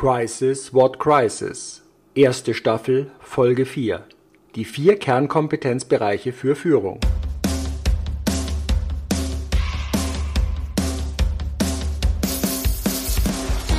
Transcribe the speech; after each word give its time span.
Crisis 0.00 0.72
What 0.72 0.98
Crisis? 0.98 1.82
Erste 2.14 2.54
Staffel 2.54 3.10
Folge 3.20 3.66
4 3.66 4.02
Die 4.54 4.64
vier 4.64 4.98
Kernkompetenzbereiche 4.98 6.32
für 6.32 6.56
Führung. 6.56 6.98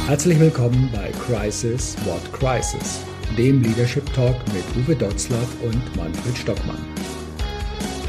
Herzlich 0.05 0.39
willkommen 0.39 0.91
bei 0.93 1.09
Crisis 1.25 1.97
What 2.05 2.31
Crisis, 2.31 2.99
dem 3.35 3.63
Leadership 3.63 4.05
Talk 4.13 4.35
mit 4.53 4.63
Uwe 4.77 4.95
Dotzlaff 4.95 5.49
und 5.63 5.95
Manfred 5.95 6.37
Stockmann. 6.37 6.85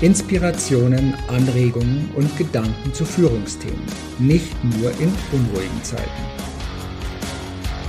Inspirationen, 0.02 1.14
Anregungen 1.28 2.10
und 2.14 2.36
Gedanken 2.36 2.92
zu 2.92 3.06
Führungsthemen, 3.06 3.86
nicht 4.18 4.52
nur 4.64 4.90
in 5.00 5.10
unruhigen 5.32 5.82
Zeiten. 5.82 6.51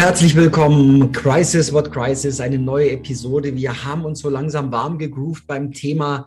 Herzlich 0.00 0.34
willkommen, 0.34 1.12
Crisis 1.12 1.74
What 1.74 1.92
Crisis, 1.92 2.40
eine 2.40 2.58
neue 2.58 2.92
Episode. 2.92 3.54
Wir 3.54 3.84
haben 3.84 4.06
uns 4.06 4.20
so 4.20 4.30
langsam 4.30 4.72
warm 4.72 4.96
gegroovt 4.96 5.46
beim 5.46 5.72
Thema 5.72 6.26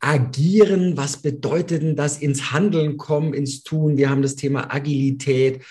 Agieren. 0.00 0.96
Was 0.96 1.18
bedeutet 1.18 1.84
denn 1.84 1.94
das 1.94 2.18
ins 2.18 2.50
Handeln 2.50 2.96
kommen, 2.96 3.32
ins 3.32 3.62
Tun? 3.62 3.96
Wir 3.96 4.10
haben 4.10 4.20
das 4.20 4.34
Thema 4.34 4.74
Agilität 4.74 5.62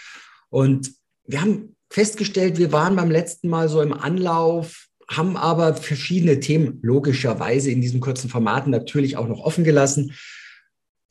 und 0.50 0.94
wir 1.26 1.42
haben 1.42 1.76
festgestellt, 1.90 2.60
wir 2.60 2.72
waren 2.72 2.96
beim 2.96 3.12
letzten 3.12 3.50
Mal 3.50 3.68
so 3.68 3.82
im 3.82 3.92
Anlauf, 3.92 4.88
haben 5.10 5.36
aber 5.36 5.76
verschiedene 5.76 6.40
Themen 6.40 6.80
logischerweise 6.82 7.72
in 7.72 7.82
diesem 7.82 8.00
kurzen 8.00 8.30
Format 8.30 8.68
natürlich 8.68 9.18
auch 9.18 9.28
noch 9.28 9.42
offen 9.42 9.66
gelassen. 9.66 10.14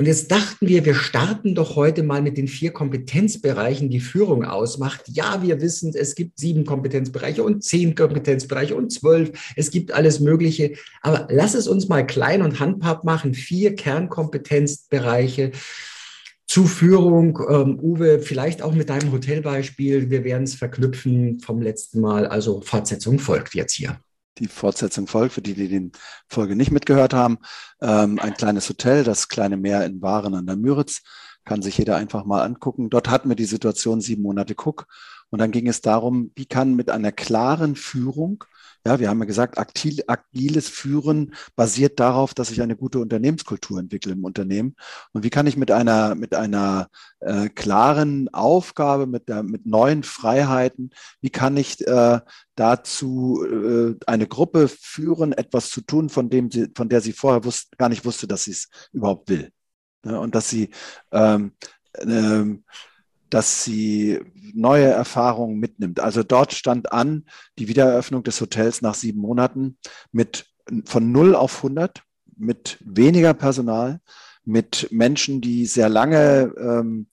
Und 0.03 0.06
jetzt 0.06 0.33
dachten 0.33 0.67
wir, 0.67 0.84
wir 0.84 0.97
starten 0.97 1.55
doch 1.55 1.77
heute 1.77 2.03
mal 2.03 2.22
mit 2.22 2.36
den 2.36 2.48
vier 2.48 2.72
Kompetenzbereichen, 2.72 3.89
die 3.89 4.00
Führung 4.00 4.44
ausmacht. 4.44 5.03
Ja, 5.06 5.42
wir 5.42 5.61
wissen, 5.61 5.94
es 5.94 6.17
gibt 6.17 6.41
sieben 6.41 6.64
Kompetenzbereiche 6.64 7.44
und 7.44 7.62
zehn 7.62 7.94
Kompetenzbereiche 7.94 8.75
und 8.75 8.91
zwölf. 8.91 9.31
Es 9.55 9.70
gibt 9.70 9.92
alles 9.92 10.19
Mögliche. 10.19 10.72
Aber 11.03 11.28
lass 11.31 11.55
es 11.55 11.69
uns 11.69 11.86
mal 11.86 12.05
klein 12.05 12.42
und 12.42 12.59
handhabt 12.59 13.05
machen. 13.05 13.33
Vier 13.33 13.77
Kernkompetenzbereiche 13.77 15.53
zu 16.48 16.64
Führung. 16.64 17.39
Ähm, 17.48 17.78
Uwe, 17.81 18.19
vielleicht 18.19 18.61
auch 18.61 18.75
mit 18.75 18.89
deinem 18.89 19.12
Hotelbeispiel. 19.12 20.11
Wir 20.11 20.25
werden 20.25 20.42
es 20.42 20.56
verknüpfen 20.56 21.39
vom 21.39 21.62
letzten 21.62 22.00
Mal. 22.00 22.27
Also 22.27 22.61
Fortsetzung 22.61 23.20
folgt 23.20 23.55
jetzt 23.55 23.75
hier 23.75 24.00
die 24.38 24.48
Fortsetzung 24.48 25.06
folgt, 25.06 25.34
für 25.34 25.42
die, 25.42 25.55
die 25.55 25.69
die 25.69 25.92
Folge 26.28 26.56
nicht 26.56 26.70
mitgehört 26.70 27.14
haben. 27.14 27.38
Ähm, 27.80 28.19
ein 28.19 28.34
kleines 28.34 28.69
Hotel, 28.69 29.05
das 29.05 29.28
kleine 29.28 29.56
Meer 29.56 29.84
in 29.84 30.02
Waren 30.02 30.34
an 30.34 30.47
der 30.47 30.56
Müritz, 30.56 31.02
kann 31.44 31.62
sich 31.62 31.78
jeder 31.78 31.97
einfach 31.97 32.25
mal 32.25 32.42
angucken. 32.42 32.91
Dort 32.91 33.10
hatten 33.10 33.28
wir 33.28 33.36
die 33.36 33.44
Situation 33.44 34.00
sieben 34.00 34.22
Monate 34.22 34.55
Cook. 34.55 34.86
Und 35.30 35.41
dann 35.41 35.50
ging 35.50 35.66
es 35.66 35.80
darum, 35.80 36.30
wie 36.34 36.47
kann 36.47 36.75
mit 36.75 36.91
einer 36.91 37.12
klaren 37.12 37.75
Führung 37.75 38.44
ja, 38.86 38.98
wir 38.98 39.08
haben 39.08 39.20
ja 39.20 39.27
gesagt, 39.27 39.58
aktil, 39.58 40.02
agiles 40.06 40.69
Führen 40.69 41.34
basiert 41.55 42.00
darauf, 42.00 42.34
dass 42.34 42.50
ich 42.50 42.61
eine 42.62 42.77
gute 42.77 42.98
Unternehmenskultur 42.98 43.78
entwickle 43.78 44.12
im 44.12 44.25
Unternehmen. 44.25 44.75
Und 45.12 45.22
wie 45.22 45.30
kann 45.30 45.47
ich 45.47 45.56
mit 45.56 45.70
einer, 45.70 46.15
mit 46.15 46.34
einer 46.34 46.88
äh, 47.21 47.48
klaren 47.48 48.28
Aufgabe, 48.32 49.06
mit, 49.06 49.28
der, 49.28 49.44
mit 49.44 49.66
neuen 49.66 50.03
Freiheiten, 50.03 50.91
wie 51.21 51.31
kann 51.31 51.56
ich 51.56 51.87
äh, 51.87 52.21
dazu 52.56 53.44
äh, 53.44 53.97
eine 54.06 54.26
Gruppe 54.26 54.69
führen, 54.69 55.32
etwas 55.32 55.71
zu 55.71 55.81
tun, 55.82 56.09
von 56.09 56.28
dem 56.28 56.50
sie, 56.50 56.69
von 56.75 56.88
der 56.88 57.00
sie 57.00 57.12
vorher 57.12 57.44
wusste, 57.44 57.76
gar 57.76 57.88
nicht 57.88 58.04
wusste, 58.04 58.26
dass 58.26 58.44
sie 58.44 58.53
es 58.53 58.69
überhaupt 58.92 59.28
will. 59.28 59.53
Ja, 60.04 60.19
und 60.19 60.34
dass 60.34 60.48
sie 60.48 60.71
ähm, 61.12 61.53
ähm, 62.00 62.65
dass 63.32 63.65
sie 63.65 64.20
neue 64.53 64.88
Erfahrungen 64.88 65.59
mitnimmt. 65.59 66.00
Also 66.00 66.22
dort 66.22 66.53
stand 66.53 66.93
an 66.93 67.25
die 67.59 67.66
Wiedereröffnung 67.66 68.22
des 68.22 68.38
Hotels 68.43 68.82
nach 68.82 68.94
sieben 68.94 69.20
Monaten 69.20 69.78
mit 70.12 70.47
von 70.84 71.10
0 71.10 71.34
auf 71.34 71.56
100, 71.56 72.03
mit 72.37 72.78
weniger 72.84 73.32
Personal, 73.32 74.00
mit 74.44 74.88
Menschen, 74.91 75.41
die 75.41 75.65
sehr 75.65 75.88
lange 75.88 76.53
ähm, 76.59 77.06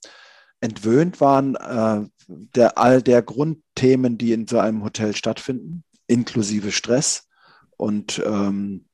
entwöhnt 0.60 1.22
waren, 1.22 1.56
äh, 1.56 2.06
der, 2.28 2.78
all 2.78 3.02
der 3.02 3.22
Grundthemen, 3.22 4.18
die 4.18 4.34
in 4.34 4.46
so 4.46 4.60
einem 4.60 4.84
Hotel 4.84 5.16
stattfinden, 5.16 5.86
inklusive 6.08 6.74
Stress 6.74 7.30
und 7.78 8.22
ähm, 8.26 8.89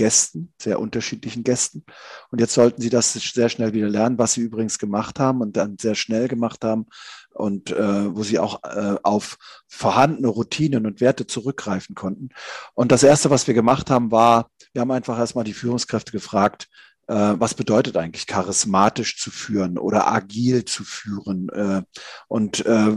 Gästen, 0.00 0.54
sehr 0.58 0.80
unterschiedlichen 0.80 1.44
Gästen. 1.44 1.84
Und 2.30 2.40
jetzt 2.40 2.54
sollten 2.54 2.80
sie 2.80 2.88
das 2.88 3.12
sehr 3.12 3.50
schnell 3.50 3.74
wieder 3.74 3.90
lernen, 3.90 4.16
was 4.16 4.32
sie 4.32 4.40
übrigens 4.40 4.78
gemacht 4.78 5.20
haben 5.20 5.42
und 5.42 5.58
dann 5.58 5.76
sehr 5.78 5.94
schnell 5.94 6.26
gemacht 6.26 6.64
haben 6.64 6.86
und 7.34 7.70
äh, 7.70 8.16
wo 8.16 8.22
sie 8.22 8.38
auch 8.38 8.62
äh, 8.64 8.96
auf 9.02 9.36
vorhandene 9.68 10.28
Routinen 10.28 10.86
und 10.86 11.02
Werte 11.02 11.26
zurückgreifen 11.26 11.94
konnten. 11.94 12.30
Und 12.72 12.92
das 12.92 13.02
Erste, 13.02 13.28
was 13.28 13.46
wir 13.46 13.52
gemacht 13.52 13.90
haben, 13.90 14.10
war, 14.10 14.48
wir 14.72 14.80
haben 14.80 14.90
einfach 14.90 15.18
erstmal 15.18 15.44
die 15.44 15.52
Führungskräfte 15.52 16.12
gefragt, 16.12 16.70
äh, 17.06 17.34
was 17.38 17.52
bedeutet 17.52 17.98
eigentlich 17.98 18.26
charismatisch 18.26 19.18
zu 19.18 19.30
führen 19.30 19.76
oder 19.76 20.10
agil 20.10 20.64
zu 20.64 20.82
führen? 20.82 21.50
Äh, 21.50 21.82
und 22.28 22.64
äh, 22.64 22.96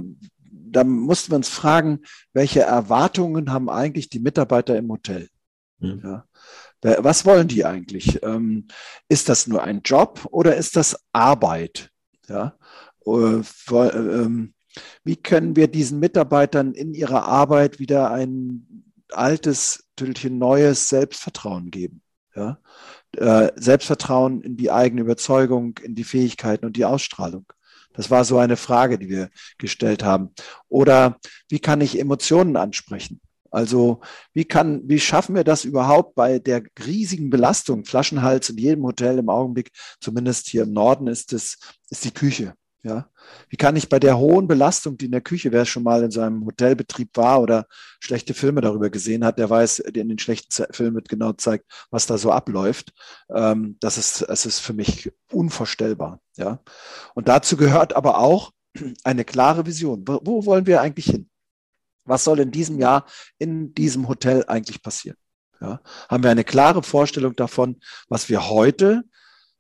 da 0.50 0.84
mussten 0.86 1.34
wir 1.34 1.36
uns 1.36 1.50
fragen, 1.50 2.00
welche 2.32 2.62
Erwartungen 2.62 3.52
haben 3.52 3.70
eigentlich 3.70 4.08
die 4.08 4.20
Mitarbeiter 4.20 4.78
im 4.78 4.90
Hotel? 4.90 5.28
Mhm. 5.80 6.02
Ja. 6.02 6.26
Was 6.84 7.26
wollen 7.26 7.48
die 7.48 7.64
eigentlich? 7.66 8.22
Ähm, 8.24 8.68
ist 9.08 9.30
das 9.30 9.48
nur 9.48 9.64
ein 9.64 9.82
Job 9.84 10.28
oder 10.32 10.56
ist 10.56 10.76
das 10.76 10.98
Arbeit? 11.14 11.92
Ja? 12.28 12.58
Äh, 13.06 13.42
ähm, 13.72 14.54
wie 15.04 15.16
können 15.16 15.56
wir 15.56 15.68
diesen 15.68 16.00
Mitarbeitern 16.00 16.74
in 16.74 16.94
ihrer 16.94 17.26
Arbeit 17.26 17.80
wieder 17.80 18.12
ein 18.12 18.86
altes, 19.12 19.86
Tüllchen 19.96 20.38
neues 20.38 20.90
Selbstvertrauen 20.90 21.72
geben? 21.72 22.02
Ja? 22.36 22.60
Äh, 23.16 23.52
Selbstvertrauen 23.56 24.42
in 24.42 24.58
die 24.58 24.72
eigene 24.72 25.02
Überzeugung, 25.02 25.78
in 25.84 25.96
die 25.96 26.04
Fähigkeiten 26.04 26.66
und 26.66 26.76
die 26.76 26.86
Ausstrahlung. 26.86 27.46
Das 27.94 28.10
war 28.10 28.26
so 28.26 28.40
eine 28.40 28.58
Frage, 28.58 28.98
die 28.98 29.08
wir 29.08 29.30
gestellt 29.58 30.04
haben. 30.04 30.32
Oder 30.68 31.20
wie 31.48 31.60
kann 31.60 31.80
ich 31.80 32.00
Emotionen 32.00 32.58
ansprechen? 32.58 33.22
Also 33.54 34.02
wie 34.34 34.46
kann, 34.46 34.82
wie 34.86 35.00
schaffen 35.00 35.36
wir 35.36 35.44
das 35.44 35.64
überhaupt 35.64 36.16
bei 36.16 36.40
der 36.40 36.64
riesigen 36.86 37.30
Belastung, 37.30 37.86
Flaschenhals 37.86 38.50
in 38.50 38.58
jedem 38.58 38.84
Hotel 38.84 39.20
im 39.20 39.30
Augenblick, 39.30 39.70
zumindest 40.02 40.48
hier 40.48 40.64
im 40.64 40.74
Norden 40.74 41.06
ist 41.06 41.34
es, 41.34 41.60
ist 41.90 42.04
die 42.04 42.12
Küche. 42.12 42.56
Ja, 42.86 43.08
wie 43.48 43.56
kann 43.56 43.78
ich 43.78 43.88
bei 43.88 44.00
der 44.00 44.18
hohen 44.18 44.46
Belastung, 44.48 44.98
die 44.98 45.06
in 45.06 45.12
der 45.12 45.22
Küche, 45.22 45.54
wer 45.54 45.64
schon 45.66 45.84
mal 45.84 46.04
in 46.04 46.12
so 46.12 46.20
einem 46.20 46.46
Hotelbetrieb 46.46 47.16
war 47.16 47.42
oder 47.42 47.66
schlechte 48.02 48.34
Filme 48.34 48.60
darüber 48.60 48.90
gesehen 48.90 49.24
hat, 49.24 49.38
der 49.38 49.50
weiß, 49.50 49.84
der 49.88 50.02
in 50.02 50.10
den 50.10 50.20
schlechten 50.20 50.66
Filmen 50.74 50.96
wird 50.96 51.08
genau 51.08 51.32
zeigt, 51.32 51.66
was 51.92 52.08
da 52.08 52.18
so 52.18 52.32
abläuft. 52.32 52.92
Ähm, 53.34 53.78
das 53.80 53.98
ist, 53.98 54.24
es 54.24 54.46
ist 54.46 54.60
für 54.60 54.74
mich 54.74 55.14
unvorstellbar. 55.32 56.20
Ja, 56.36 56.60
und 57.14 57.30
dazu 57.30 57.56
gehört 57.56 57.96
aber 57.96 58.18
auch 58.18 58.52
eine 59.04 59.24
klare 59.24 59.66
Vision. 59.66 60.04
Wo, 60.06 60.20
wo 60.24 60.46
wollen 60.46 60.66
wir 60.66 60.82
eigentlich 60.82 61.06
hin? 61.06 61.30
Was 62.06 62.24
soll 62.24 62.40
in 62.40 62.52
diesem 62.52 62.80
Jahr 62.80 63.06
in 63.38 63.74
diesem 63.74 64.08
Hotel 64.08 64.44
eigentlich 64.48 64.82
passieren? 64.82 65.18
Ja, 65.62 65.80
haben 66.10 66.24
wir 66.24 66.32
eine 66.32 66.44
klare 66.44 66.84
Vorstellung 66.84 67.36
davon, 67.36 67.80
was 68.10 68.28
wir 68.28 68.50
heute, 68.50 69.04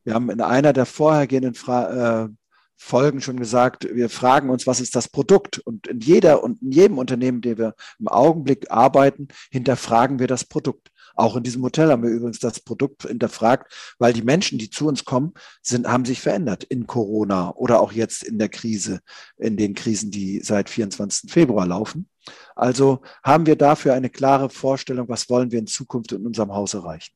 wir 0.04 0.13
haben 0.16 0.30
in 0.30 0.42
einer 0.42 0.74
der 0.74 0.86
vorhergehenden 0.86 1.54
Fra 1.54 2.25
äh, 2.25 2.30
Folgen 2.75 3.22
schon 3.22 3.38
gesagt, 3.38 3.88
wir 3.90 4.10
fragen 4.10 4.50
uns, 4.50 4.68
was 4.68 4.81
ist 4.81 4.95
das 4.95 5.07
Produkt? 5.07 5.60
Und 5.60 5.88
in 5.88 6.01
jeder 6.01 6.44
und 6.44 6.62
in 6.62 6.72
jedem 6.72 6.98
Unternehmen, 6.98 7.40
dem 7.40 7.57
wir 7.57 7.75
im 7.98 8.10
Augenblick 8.10 8.69
arbeiten, 8.72 9.30
hinterfragen 9.51 10.19
wir 10.19 10.28
das 10.28 10.44
Produkt. 10.44 10.90
Auch 11.15 11.36
in 11.36 11.44
diesem 11.44 11.63
Hotel 11.63 11.89
haben 11.89 12.04
wir 12.04 12.10
übrigens 12.10 12.39
das 12.39 12.60
Produkt 12.60 13.04
hinterfragt, 13.04 13.95
weil 14.00 14.13
die 14.13 14.24
Menschen, 14.24 14.57
die 14.57 14.69
zu 14.69 14.88
uns 14.88 15.06
kommen, 15.06 15.33
sind, 15.62 15.88
haben 15.88 16.06
sich 16.06 16.21
verändert 16.21 16.63
in 16.63 16.88
Corona 16.88 17.51
oder 17.51 17.81
auch 17.81 17.92
jetzt 17.92 18.24
in 18.24 18.39
der 18.39 18.50
Krise, 18.50 19.00
in 19.38 19.57
den 19.57 19.75
Krisen, 19.75 20.12
die 20.12 20.39
seit 20.42 20.69
24. 20.69 21.31
Februar 21.31 21.68
laufen. 21.68 22.10
Also 22.56 23.01
haben 23.24 23.45
wir 23.45 23.56
dafür 23.56 23.94
eine 23.94 24.10
klare 24.10 24.50
Vorstellung, 24.50 25.10
was 25.10 25.30
wollen 25.30 25.51
wir 25.51 25.60
in 25.60 25.68
Zukunft 25.68 26.12
in 26.12 26.25
unserem 26.25 26.54
Haus 26.54 26.74
erreichen. 26.74 27.13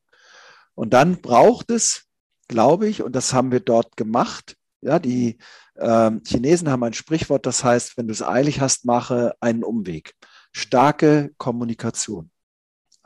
Und 0.74 0.92
dann 0.94 1.20
braucht 1.20 1.70
es, 1.70 2.04
glaube 2.46 2.88
ich, 2.88 3.02
und 3.02 3.16
das 3.16 3.32
haben 3.32 3.50
wir 3.50 3.60
dort 3.60 3.96
gemacht, 3.96 4.56
ja, 4.80 4.98
die 5.00 5.38
ähm, 5.76 6.22
Chinesen 6.24 6.70
haben 6.70 6.84
ein 6.84 6.94
Sprichwort, 6.94 7.46
das 7.46 7.64
heißt, 7.64 7.96
wenn 7.96 8.06
du 8.06 8.12
es 8.12 8.22
eilig 8.22 8.60
hast, 8.60 8.84
mache 8.84 9.34
einen 9.40 9.64
Umweg. 9.64 10.14
starke 10.52 11.32
Kommunikation. 11.36 12.30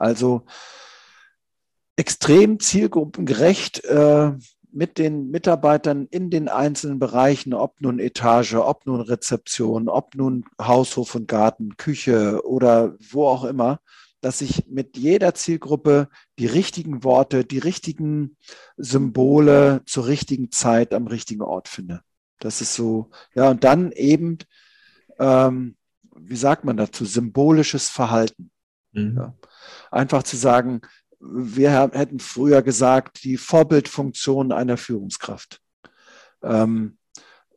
Also 0.03 0.43
extrem 1.95 2.59
zielgruppengerecht 2.59 3.85
äh, 3.85 4.33
mit 4.71 4.97
den 4.97 5.29
Mitarbeitern 5.29 6.07
in 6.09 6.29
den 6.29 6.49
einzelnen 6.49 6.99
Bereichen, 6.99 7.53
ob 7.53 7.79
nun 7.79 7.99
Etage, 7.99 8.55
ob 8.55 8.85
nun 8.85 8.99
Rezeption, 8.99 9.87
ob 9.87 10.15
nun 10.15 10.43
Haushof 10.59 11.15
und 11.15 11.27
Garten, 11.27 11.77
Küche 11.77 12.45
oder 12.45 12.95
wo 13.11 13.27
auch 13.27 13.45
immer, 13.45 13.79
dass 14.19 14.41
ich 14.41 14.67
mit 14.67 14.97
jeder 14.97 15.35
Zielgruppe 15.35 16.09
die 16.39 16.47
richtigen 16.47 17.03
Worte, 17.03 17.45
die 17.45 17.59
richtigen 17.59 18.35
Symbole 18.75 19.83
zur 19.85 20.07
richtigen 20.07 20.51
Zeit 20.51 20.93
am 20.93 21.07
richtigen 21.07 21.43
Ort 21.43 21.69
finde. 21.69 22.01
Das 22.39 22.59
ist 22.59 22.73
so, 22.73 23.09
ja, 23.35 23.49
und 23.49 23.63
dann 23.63 23.91
eben, 23.91 24.39
ähm, 25.19 25.77
wie 26.15 26.35
sagt 26.35 26.65
man 26.65 26.77
dazu, 26.77 27.05
symbolisches 27.05 27.89
Verhalten. 27.89 28.49
Mhm. 28.93 29.17
Ja. 29.17 29.33
Einfach 29.91 30.23
zu 30.23 30.37
sagen, 30.37 30.81
wir 31.19 31.71
hätten 31.71 32.19
früher 32.19 32.61
gesagt, 32.61 33.23
die 33.23 33.37
Vorbildfunktion 33.37 34.51
einer 34.51 34.77
Führungskraft. 34.77 35.61
Ähm, 36.43 36.97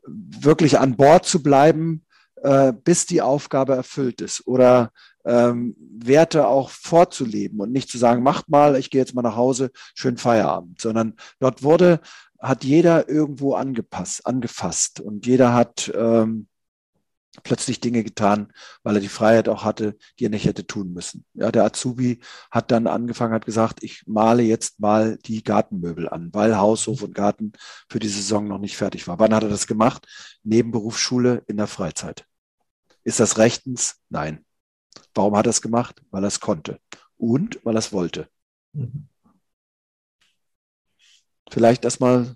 wirklich 0.06 0.78
an 0.78 0.96
Bord 0.96 1.26
zu 1.26 1.42
bleiben, 1.42 2.04
äh, 2.42 2.72
bis 2.72 3.06
die 3.06 3.22
Aufgabe 3.22 3.74
erfüllt 3.74 4.20
ist 4.20 4.46
oder 4.46 4.92
ähm, 5.24 5.74
Werte 5.78 6.46
auch 6.46 6.70
vorzuleben 6.70 7.60
und 7.60 7.72
nicht 7.72 7.90
zu 7.90 7.98
sagen, 7.98 8.22
macht 8.22 8.48
mal, 8.48 8.76
ich 8.76 8.90
gehe 8.90 9.00
jetzt 9.00 9.14
mal 9.14 9.22
nach 9.22 9.34
Hause, 9.34 9.72
schön 9.94 10.16
Feierabend, 10.16 10.80
sondern 10.80 11.14
dort 11.40 11.64
wurde, 11.64 12.00
hat 12.38 12.62
jeder 12.62 13.08
irgendwo 13.08 13.54
angepasst, 13.54 14.24
angefasst 14.26 15.00
und 15.00 15.26
jeder 15.26 15.52
hat 15.54 15.92
ähm, 15.96 16.46
plötzlich 17.42 17.80
Dinge 17.80 18.04
getan, 18.04 18.52
weil 18.82 18.96
er 18.96 19.00
die 19.00 19.08
Freiheit 19.08 19.48
auch 19.48 19.64
hatte, 19.64 19.96
die 20.18 20.26
er 20.26 20.30
nicht 20.30 20.44
hätte 20.44 20.66
tun 20.66 20.92
müssen. 20.92 21.24
Ja, 21.34 21.52
der 21.52 21.64
Azubi 21.64 22.20
hat 22.50 22.70
dann 22.70 22.86
angefangen, 22.86 23.34
hat 23.34 23.46
gesagt, 23.46 23.82
ich 23.82 24.04
male 24.06 24.42
jetzt 24.42 24.80
mal 24.80 25.18
die 25.18 25.42
Gartenmöbel 25.42 26.08
an, 26.08 26.32
weil 26.32 26.56
Haushof 26.56 27.02
und 27.02 27.14
Garten 27.14 27.52
für 27.88 27.98
die 27.98 28.08
Saison 28.08 28.46
noch 28.48 28.58
nicht 28.58 28.76
fertig 28.76 29.06
war. 29.08 29.18
Wann 29.18 29.34
hat 29.34 29.42
er 29.42 29.48
das 29.48 29.66
gemacht? 29.66 30.06
Nebenberufsschule 30.42 31.42
in 31.46 31.56
der 31.56 31.66
Freizeit. 31.66 32.26
Ist 33.04 33.20
das 33.20 33.38
rechtens? 33.38 33.96
Nein. 34.08 34.44
Warum 35.14 35.36
hat 35.36 35.46
er 35.46 35.50
es 35.50 35.62
gemacht? 35.62 36.02
Weil 36.10 36.24
er 36.24 36.28
es 36.28 36.40
konnte 36.40 36.80
und 37.16 37.60
weil 37.64 37.76
er 37.76 37.80
es 37.80 37.92
wollte. 37.92 38.28
Mhm. 38.72 39.08
Vielleicht 41.50 41.84
erstmal 41.84 42.34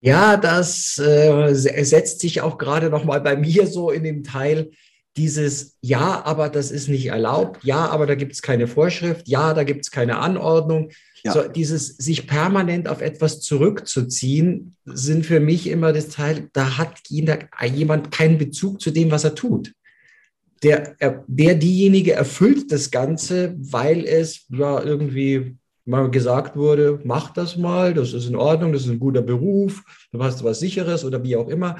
ja, 0.00 0.36
das 0.36 0.98
äh, 0.98 1.54
setzt 1.54 2.20
sich 2.20 2.40
auch 2.40 2.58
gerade 2.58 2.90
noch 2.90 3.04
mal 3.04 3.20
bei 3.20 3.36
mir 3.36 3.66
so 3.66 3.90
in 3.90 4.04
dem 4.04 4.22
Teil 4.22 4.70
dieses 5.16 5.76
Ja, 5.80 6.24
aber 6.24 6.48
das 6.48 6.70
ist 6.70 6.88
nicht 6.88 7.06
erlaubt. 7.06 7.64
Ja, 7.64 7.86
aber 7.86 8.06
da 8.06 8.14
gibt 8.14 8.32
es 8.32 8.40
keine 8.40 8.68
Vorschrift. 8.68 9.26
Ja, 9.26 9.52
da 9.52 9.64
gibt 9.64 9.84
es 9.84 9.90
keine 9.90 10.18
Anordnung. 10.18 10.90
Ja. 11.24 11.32
So, 11.32 11.42
dieses 11.42 11.88
sich 11.96 12.28
permanent 12.28 12.86
auf 12.86 13.00
etwas 13.00 13.40
zurückzuziehen, 13.40 14.76
sind 14.84 15.26
für 15.26 15.40
mich 15.40 15.66
immer 15.66 15.92
das 15.92 16.10
Teil, 16.10 16.48
da 16.52 16.78
hat 16.78 17.00
jemand 17.08 18.12
keinen 18.12 18.38
Bezug 18.38 18.80
zu 18.80 18.92
dem, 18.92 19.10
was 19.10 19.24
er 19.24 19.34
tut. 19.34 19.72
Der, 20.62 20.96
der 21.26 21.54
diejenige 21.54 22.12
erfüllt 22.12 22.70
das 22.70 22.90
Ganze, 22.92 23.56
weil 23.58 24.04
es 24.04 24.46
ja 24.48 24.82
irgendwie 24.82 25.56
mal 25.88 26.10
gesagt 26.10 26.56
wurde, 26.56 27.00
mach 27.04 27.32
das 27.32 27.56
mal, 27.56 27.94
das 27.94 28.12
ist 28.12 28.28
in 28.28 28.36
Ordnung, 28.36 28.72
das 28.72 28.82
ist 28.82 28.90
ein 28.90 29.00
guter 29.00 29.22
Beruf, 29.22 29.82
du 30.12 30.22
hast 30.22 30.44
was 30.44 30.60
Sicheres 30.60 31.04
oder 31.04 31.24
wie 31.24 31.36
auch 31.36 31.48
immer. 31.48 31.76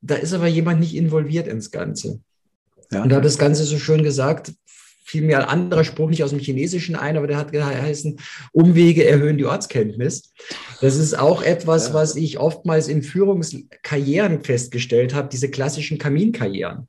Da 0.00 0.14
ist 0.14 0.32
aber 0.32 0.48
jemand 0.48 0.80
nicht 0.80 0.96
involviert 0.96 1.46
ins 1.46 1.70
Ganze. 1.70 2.20
Ja. 2.90 3.02
Und 3.02 3.10
da 3.10 3.16
hat 3.16 3.24
das 3.24 3.38
Ganze 3.38 3.64
so 3.64 3.78
schön 3.78 4.02
gesagt, 4.02 4.52
fiel 5.04 5.22
mir 5.22 5.38
ein 5.38 5.48
anderer 5.48 5.84
Spruch 5.84 6.08
nicht 6.08 6.24
aus 6.24 6.30
dem 6.30 6.38
Chinesischen 6.38 6.96
ein, 6.96 7.16
aber 7.16 7.26
der 7.26 7.36
hat 7.36 7.52
geheißen, 7.52 8.18
Umwege 8.52 9.04
erhöhen 9.04 9.36
die 9.36 9.44
Ortskenntnis. 9.44 10.32
Das 10.80 10.96
ist 10.96 11.18
auch 11.18 11.42
etwas, 11.42 11.88
ja. 11.88 11.94
was 11.94 12.16
ich 12.16 12.38
oftmals 12.38 12.88
in 12.88 13.02
Führungskarrieren 13.02 14.42
festgestellt 14.42 15.14
habe, 15.14 15.28
diese 15.28 15.50
klassischen 15.50 15.98
Kaminkarrieren 15.98 16.88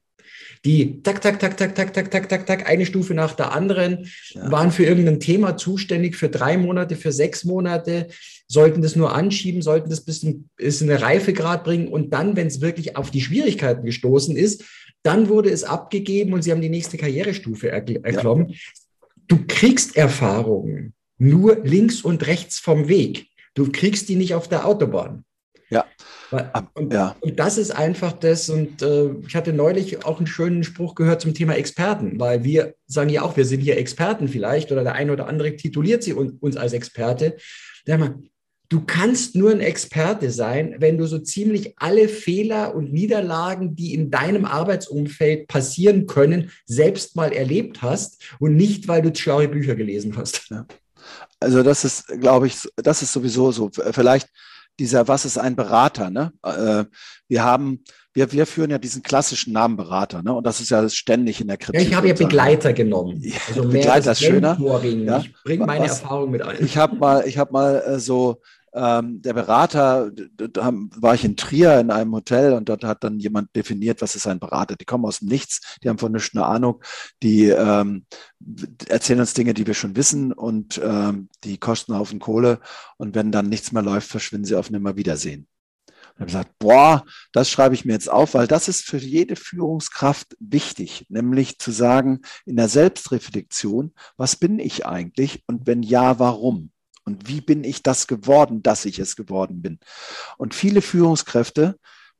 die 0.63 1.01
tak, 1.01 1.21
tak, 1.21 1.39
tak, 1.39 1.57
tak, 1.57 1.73
tak, 1.73 1.93
tak, 1.93 2.11
tak, 2.11 2.29
tak, 2.29 2.45
tak, 2.45 2.69
eine 2.69 2.85
Stufe 2.85 3.13
nach 3.13 3.33
der 3.33 3.51
anderen, 3.51 4.07
ja. 4.29 4.51
waren 4.51 4.71
für 4.71 4.85
irgendein 4.85 5.19
Thema 5.19 5.57
zuständig 5.57 6.15
für 6.15 6.29
drei 6.29 6.57
Monate, 6.57 6.95
für 6.95 7.11
sechs 7.11 7.43
Monate, 7.45 8.07
sollten 8.47 8.81
das 8.81 8.95
nur 8.95 9.13
anschieben, 9.13 9.61
sollten 9.61 9.89
das 9.89 10.01
bis 10.01 10.23
in, 10.23 10.49
bis 10.57 10.81
in 10.81 10.89
eine 10.89 11.01
Reifegrad 11.01 11.63
bringen 11.63 11.87
und 11.87 12.13
dann, 12.13 12.35
wenn 12.35 12.47
es 12.47 12.61
wirklich 12.61 12.95
auf 12.95 13.09
die 13.09 13.21
Schwierigkeiten 13.21 13.85
gestoßen 13.85 14.35
ist, 14.35 14.63
dann 15.03 15.29
wurde 15.29 15.49
es 15.49 15.63
abgegeben 15.63 16.33
und 16.33 16.43
sie 16.43 16.51
haben 16.51 16.61
die 16.61 16.69
nächste 16.69 16.97
Karrierestufe 16.97 17.69
erklommen. 17.69 18.49
Ja. 18.49 18.55
Du 19.27 19.39
kriegst 19.47 19.95
Erfahrungen 19.95 20.93
nur 21.17 21.59
links 21.63 22.01
und 22.01 22.27
rechts 22.27 22.59
vom 22.59 22.87
Weg. 22.87 23.27
Du 23.53 23.71
kriegst 23.71 24.09
die 24.09 24.15
nicht 24.15 24.35
auf 24.35 24.47
der 24.47 24.65
Autobahn. 24.65 25.23
Ja. 25.71 25.85
Und, 26.73 26.93
ja. 26.93 27.15
und 27.21 27.39
das 27.39 27.57
ist 27.57 27.71
einfach 27.71 28.13
das. 28.13 28.49
Und 28.49 28.81
äh, 28.81 29.09
ich 29.27 29.35
hatte 29.35 29.53
neulich 29.53 30.05
auch 30.05 30.17
einen 30.17 30.27
schönen 30.27 30.63
Spruch 30.63 30.95
gehört 30.95 31.21
zum 31.21 31.33
Thema 31.33 31.55
Experten, 31.55 32.19
weil 32.19 32.43
wir 32.43 32.75
sagen 32.87 33.09
ja 33.09 33.23
auch, 33.23 33.35
wir 33.37 33.45
sind 33.45 33.61
hier 33.61 33.77
Experten 33.77 34.27
vielleicht 34.27 34.71
oder 34.71 34.83
der 34.83 34.93
eine 34.93 35.13
oder 35.13 35.27
andere 35.27 35.55
tituliert 35.55 36.03
sie 36.03 36.13
uns 36.13 36.57
als 36.57 36.73
Experte. 36.73 37.37
Sag 37.85 37.99
mal, 37.99 38.15
du 38.69 38.81
kannst 38.85 39.35
nur 39.35 39.51
ein 39.51 39.59
Experte 39.59 40.31
sein, 40.31 40.75
wenn 40.79 40.97
du 40.97 41.05
so 41.05 41.19
ziemlich 41.19 41.73
alle 41.77 42.07
Fehler 42.07 42.75
und 42.75 42.93
Niederlagen, 42.93 43.75
die 43.75 43.93
in 43.93 44.11
deinem 44.11 44.45
Arbeitsumfeld 44.45 45.47
passieren 45.47 46.05
können, 46.05 46.51
selbst 46.65 47.15
mal 47.15 47.33
erlebt 47.33 47.81
hast 47.81 48.35
und 48.39 48.55
nicht, 48.55 48.87
weil 48.87 49.01
du 49.01 49.13
schlaue 49.13 49.49
Bücher 49.49 49.75
gelesen 49.75 50.15
hast. 50.15 50.49
Ja. 50.49 50.65
Also 51.39 51.63
das 51.63 51.83
ist, 51.83 52.07
glaube 52.19 52.47
ich, 52.47 52.57
das 52.75 53.01
ist 53.01 53.11
sowieso 53.11 53.51
so. 53.51 53.69
Vielleicht 53.91 54.29
dieser, 54.79 55.07
was 55.07 55.25
ist 55.25 55.37
ein 55.37 55.55
Berater? 55.55 56.09
Ne? 56.09 56.33
Äh, 56.43 56.85
wir 57.27 57.43
haben, 57.43 57.83
wir, 58.13 58.31
wir 58.31 58.45
führen 58.45 58.71
ja 58.71 58.77
diesen 58.77 59.03
klassischen 59.03 59.53
Namen 59.53 59.77
Berater, 59.77 60.21
ne? 60.21 60.33
Und 60.33 60.45
das 60.45 60.59
ist 60.59 60.69
ja 60.69 60.87
ständig 60.89 61.39
in 61.39 61.47
der 61.47 61.57
Kritik. 61.57 61.81
Ja, 61.81 61.87
ich 61.87 61.95
habe 61.95 62.09
ja 62.09 62.13
Begleiter 62.13 62.73
genommen. 62.73 63.23
Also 63.47 63.67
Begleiter 63.67 64.11
ist 64.11 64.21
schöner. 64.21 64.57
Ja? 64.59 65.19
Ich 65.19 65.33
bringe 65.43 65.65
meine 65.65 65.85
was, 65.85 66.01
Erfahrung 66.01 66.31
mit 66.31 66.41
ein. 66.41 66.57
Ich 66.63 66.77
habe 66.77 66.95
mal, 66.97 67.25
ich 67.25 67.37
habe 67.37 67.53
mal 67.53 67.81
äh, 67.85 67.99
so 67.99 68.41
ähm, 68.73 69.21
der 69.21 69.33
Berater, 69.33 70.11
da 70.11 70.71
war 70.73 71.13
ich 71.13 71.25
in 71.25 71.35
Trier 71.35 71.79
in 71.79 71.91
einem 71.91 72.13
Hotel 72.13 72.53
und 72.53 72.69
dort 72.69 72.83
hat 72.83 73.03
dann 73.03 73.19
jemand 73.19 73.55
definiert, 73.55 74.01
was 74.01 74.15
ist 74.15 74.27
ein 74.27 74.39
Berater. 74.39 74.75
Die 74.75 74.85
kommen 74.85 75.05
aus 75.05 75.19
dem 75.19 75.27
Nichts, 75.27 75.77
die 75.83 75.89
haben 75.89 75.97
von 75.97 76.11
nichts 76.11 76.35
eine 76.35 76.45
Ahnung, 76.45 76.81
die 77.21 77.45
ähm, 77.45 78.05
erzählen 78.87 79.19
uns 79.19 79.33
Dinge, 79.33 79.53
die 79.53 79.67
wir 79.67 79.73
schon 79.73 79.95
wissen 79.95 80.31
und 80.31 80.79
ähm, 80.83 81.29
die 81.43 81.57
kosten 81.57 81.91
einen 81.91 81.99
Haufen 81.99 82.19
Kohle 82.19 82.59
und 82.97 83.15
wenn 83.15 83.31
dann 83.31 83.49
nichts 83.49 83.71
mehr 83.71 83.83
läuft, 83.83 84.07
verschwinden 84.07 84.45
sie 84.45 84.55
auf 84.55 84.69
Nimmerwiedersehen. 84.69 85.47
Und 86.13 86.19
habe 86.19 86.25
gesagt, 86.25 86.59
boah, 86.59 87.05
das 87.31 87.49
schreibe 87.49 87.75
ich 87.75 87.85
mir 87.85 87.93
jetzt 87.93 88.09
auf, 88.09 88.33
weil 88.33 88.47
das 88.47 88.67
ist 88.67 88.85
für 88.85 88.97
jede 88.97 89.35
Führungskraft 89.35 90.35
wichtig, 90.39 91.05
nämlich 91.09 91.57
zu 91.59 91.71
sagen, 91.71 92.21
in 92.45 92.57
der 92.57 92.69
Selbstreflexion, 92.69 93.93
was 94.17 94.35
bin 94.35 94.59
ich 94.59 94.85
eigentlich 94.85 95.43
und 95.47 95.67
wenn 95.67 95.83
ja, 95.83 96.19
warum? 96.19 96.71
Und 97.03 97.27
wie 97.27 97.41
bin 97.41 97.63
ich 97.63 97.83
das 97.83 98.07
geworden, 98.07 98.61
dass 98.63 98.85
ich 98.85 98.99
es 98.99 99.15
geworden 99.15 99.61
bin? 99.61 99.79
Und 100.37 100.53
viele 100.53 100.81
Führungskräfte, 100.81 101.77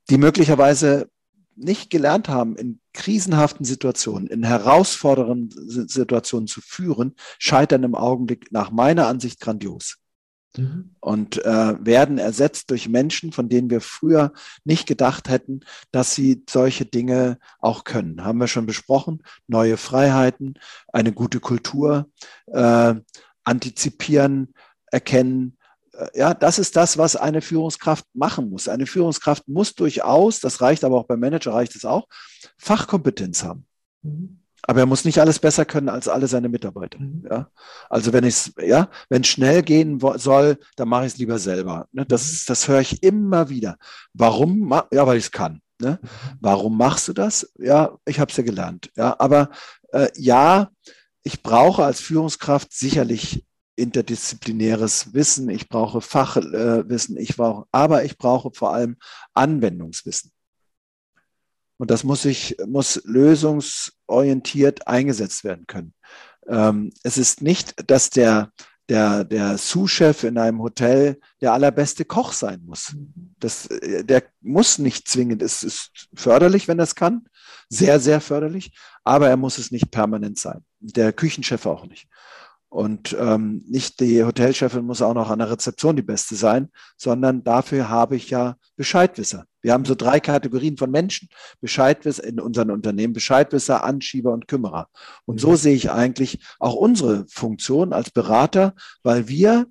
die 0.10 0.18
möglicherweise 0.18 1.10
nicht 1.56 1.90
gelernt 1.90 2.30
haben, 2.30 2.56
in 2.56 2.80
krisenhaften 2.94 3.66
Situationen, 3.66 4.28
in 4.28 4.44
herausfordernden 4.44 5.52
Situationen 5.88 6.48
zu 6.48 6.62
führen, 6.62 7.16
scheitern 7.40 7.84
im 7.84 7.96
Augenblick 7.96 8.52
nach 8.52 8.72
meiner 8.72 9.08
Ansicht 9.08 9.40
grandios. 9.40 9.98
Mhm. 10.58 10.96
Und 11.00 11.46
äh, 11.46 11.86
werden 11.86 12.18
ersetzt 12.18 12.72
durch 12.72 12.90
Menschen, 12.90 13.32
von 13.32 13.48
denen 13.48 13.70
wir 13.70 13.80
früher 13.80 14.34
nicht 14.66 14.88
gedacht 14.88 15.30
hätten, 15.30 15.62
dass 15.92 16.14
sie 16.14 16.44
solche 16.50 16.86
Dinge 16.86 17.38
auch 17.60 17.84
können. 17.84 18.24
Haben 18.24 18.40
wir 18.40 18.48
schon 18.48 18.66
besprochen. 18.66 19.24
Neue 19.48 19.78
Freiheiten, 19.78 20.56
eine 20.92 21.14
gute 21.14 21.40
Kultur, 21.40 22.10
äh, 22.48 22.96
antizipieren, 23.44 24.54
erkennen, 24.92 25.58
äh, 25.94 26.08
ja, 26.14 26.34
das 26.34 26.60
ist 26.60 26.76
das, 26.76 26.98
was 26.98 27.16
eine 27.16 27.42
Führungskraft 27.42 28.06
machen 28.14 28.50
muss. 28.50 28.68
Eine 28.68 28.86
Führungskraft 28.86 29.48
muss 29.48 29.74
durchaus, 29.76 30.40
das 30.40 30.62
reicht 30.62 30.84
aber 30.84 30.98
auch 30.98 31.06
beim 31.06 31.20
Manager, 31.20 31.54
reicht 31.54 31.76
es 31.76 31.86
auch, 31.86 32.08
Fachkompetenz 32.58 33.44
haben. 33.44 33.66
Mhm. 34.04 34.38
Aber 34.64 34.82
er 34.82 34.86
muss 34.86 35.06
nicht 35.06 35.20
alles 35.20 35.40
besser 35.40 35.66
können 35.66 35.90
als 35.90 36.08
alle 36.08 36.28
seine 36.28 36.48
Mitarbeiter. 36.48 37.00
Mhm. 37.00 37.26
Ja? 37.30 37.50
Also 37.90 38.14
wenn 38.14 38.24
ich 38.24 38.52
ja, 38.60 38.90
wenn 39.10 39.24
es 39.24 39.28
schnell 39.28 39.64
gehen 39.64 40.00
soll, 40.18 40.60
dann 40.76 40.88
mache 40.88 41.08
ich 41.08 41.14
es 41.14 41.18
lieber 41.18 41.40
selber. 41.40 41.88
Ne? 41.92 42.06
Das, 42.06 42.32
mhm. 42.32 42.38
das 42.48 42.68
höre 42.68 42.82
ich 42.82 43.02
immer 43.02 43.50
wieder. 43.50 43.78
Warum? 44.14 44.72
Ja, 44.92 45.08
weil 45.08 45.18
ich 45.18 45.26
es 45.26 45.32
kann. 45.32 45.62
Ne? 45.82 46.00
Mhm. 46.02 46.08
Warum 46.40 46.78
machst 46.78 47.08
du 47.08 47.14
das? 47.14 47.52
Ja, 47.58 47.98
ich 48.06 48.20
habe 48.20 48.30
es 48.30 48.38
ja 48.38 48.44
gelernt. 48.44 48.92
Ja, 48.96 49.16
aber 49.20 49.50
äh, 49.94 50.10
ja, 50.16 50.70
ich 51.24 51.42
brauche 51.42 51.84
als 51.84 52.00
Führungskraft 52.00 52.72
sicherlich 52.72 53.44
interdisziplinäres 53.82 55.14
Wissen, 55.14 55.50
ich 55.50 55.68
brauche 55.68 56.02
Fachwissen, 56.02 57.18
ich 57.18 57.36
brauche, 57.36 57.66
aber 57.72 58.04
ich 58.04 58.18
brauche 58.18 58.52
vor 58.54 58.74
allem 58.74 58.98
Anwendungswissen. 59.34 60.32
Und 61.78 61.90
das 61.90 62.04
muss 62.04 62.22
sich, 62.22 62.56
muss 62.68 63.02
lösungsorientiert 63.06 64.88
eingesetzt 64.88 65.44
werden 65.44 65.66
können. 65.66 65.94
Ähm, 66.48 66.92
es 67.04 67.18
ist 67.18 67.42
nicht, 67.42 67.90
dass 67.90 68.12
der, 68.12 68.52
der, 68.88 69.24
der 69.24 69.58
Sous-Chef 69.58 70.24
in 70.24 70.38
einem 70.38 70.62
Hotel 70.62 71.20
der 71.42 71.54
allerbeste 71.54 72.06
Koch 72.06 72.34
sein 72.34 72.62
muss. 72.66 72.96
Das, 73.40 73.68
der 73.82 74.24
muss 74.42 74.78
nicht 74.78 75.08
zwingend, 75.08 75.42
es 75.42 75.64
ist 75.64 76.10
förderlich, 76.14 76.68
wenn 76.68 76.80
es 76.80 76.94
kann, 76.94 77.28
sehr, 77.68 78.00
sehr 78.00 78.22
förderlich, 78.22 78.74
aber 79.04 79.30
er 79.30 79.38
muss 79.38 79.58
es 79.58 79.72
nicht 79.72 79.90
permanent 79.90 80.38
sein. 80.38 80.64
Der 80.80 81.14
Küchenchef 81.14 81.66
auch 81.66 81.88
nicht. 81.88 82.08
Und 82.72 83.14
ähm, 83.20 83.66
nicht 83.68 84.00
die 84.00 84.24
Hotelchefin 84.24 84.86
muss 84.86 85.02
auch 85.02 85.14
noch 85.14 85.30
an 85.30 85.40
der 85.40 85.52
Rezeption 85.52 85.98
die 85.98 86.02
beste 86.02 86.36
sein, 86.36 86.70
sondern 86.96 87.44
dafür 87.44 87.90
habe 87.90 88.16
ich 88.16 88.30
ja 88.30 88.56
Bescheidwisser. 88.78 89.46
Wir 89.62 89.74
haben 89.74 89.84
so 89.84 89.94
drei 89.94 90.22
Kategorien 90.22 90.78
von 90.78 90.90
Menschen. 90.90 91.28
Bescheidwisser 91.60 92.24
in 92.24 92.40
unseren 92.40 92.72
Unternehmen, 92.72 93.12
Bescheidwisser, 93.12 93.84
Anschieber 93.84 94.32
und 94.32 94.48
Kümmerer. 94.48 94.88
Und 95.26 95.42
so 95.42 95.58
sehe 95.58 95.76
ich 95.76 95.92
eigentlich 95.92 96.40
auch 96.60 96.76
unsere 96.76 97.26
Funktion 97.28 97.92
als 97.92 98.10
Berater, 98.10 98.74
weil 99.04 99.28
wir 99.28 99.68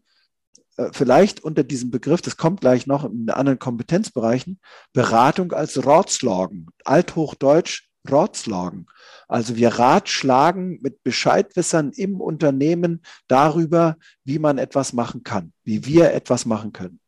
äh, 0.76 0.90
vielleicht 0.92 1.42
unter 1.42 1.64
diesem 1.64 1.90
Begriff, 1.90 2.20
das 2.20 2.36
kommt 2.36 2.60
gleich 2.60 2.86
noch 2.86 3.06
in 3.06 3.30
anderen 3.30 3.58
Kompetenzbereichen, 3.58 4.60
Beratung 4.92 5.52
als 5.52 5.86
Ratslagen, 5.86 6.66
althochdeutsch 6.84 7.89
Ratslagen. 8.06 8.86
Also 9.28 9.56
wir 9.56 9.68
ratschlagen 9.68 10.78
mit 10.82 11.02
Bescheidwissern 11.02 11.92
im 11.92 12.20
Unternehmen 12.20 13.02
darüber, 13.28 13.96
wie 14.24 14.38
man 14.38 14.58
etwas 14.58 14.92
machen 14.92 15.22
kann, 15.22 15.52
wie 15.64 15.84
wir 15.84 16.12
etwas 16.12 16.46
machen 16.46 16.72
können. 16.72 17.00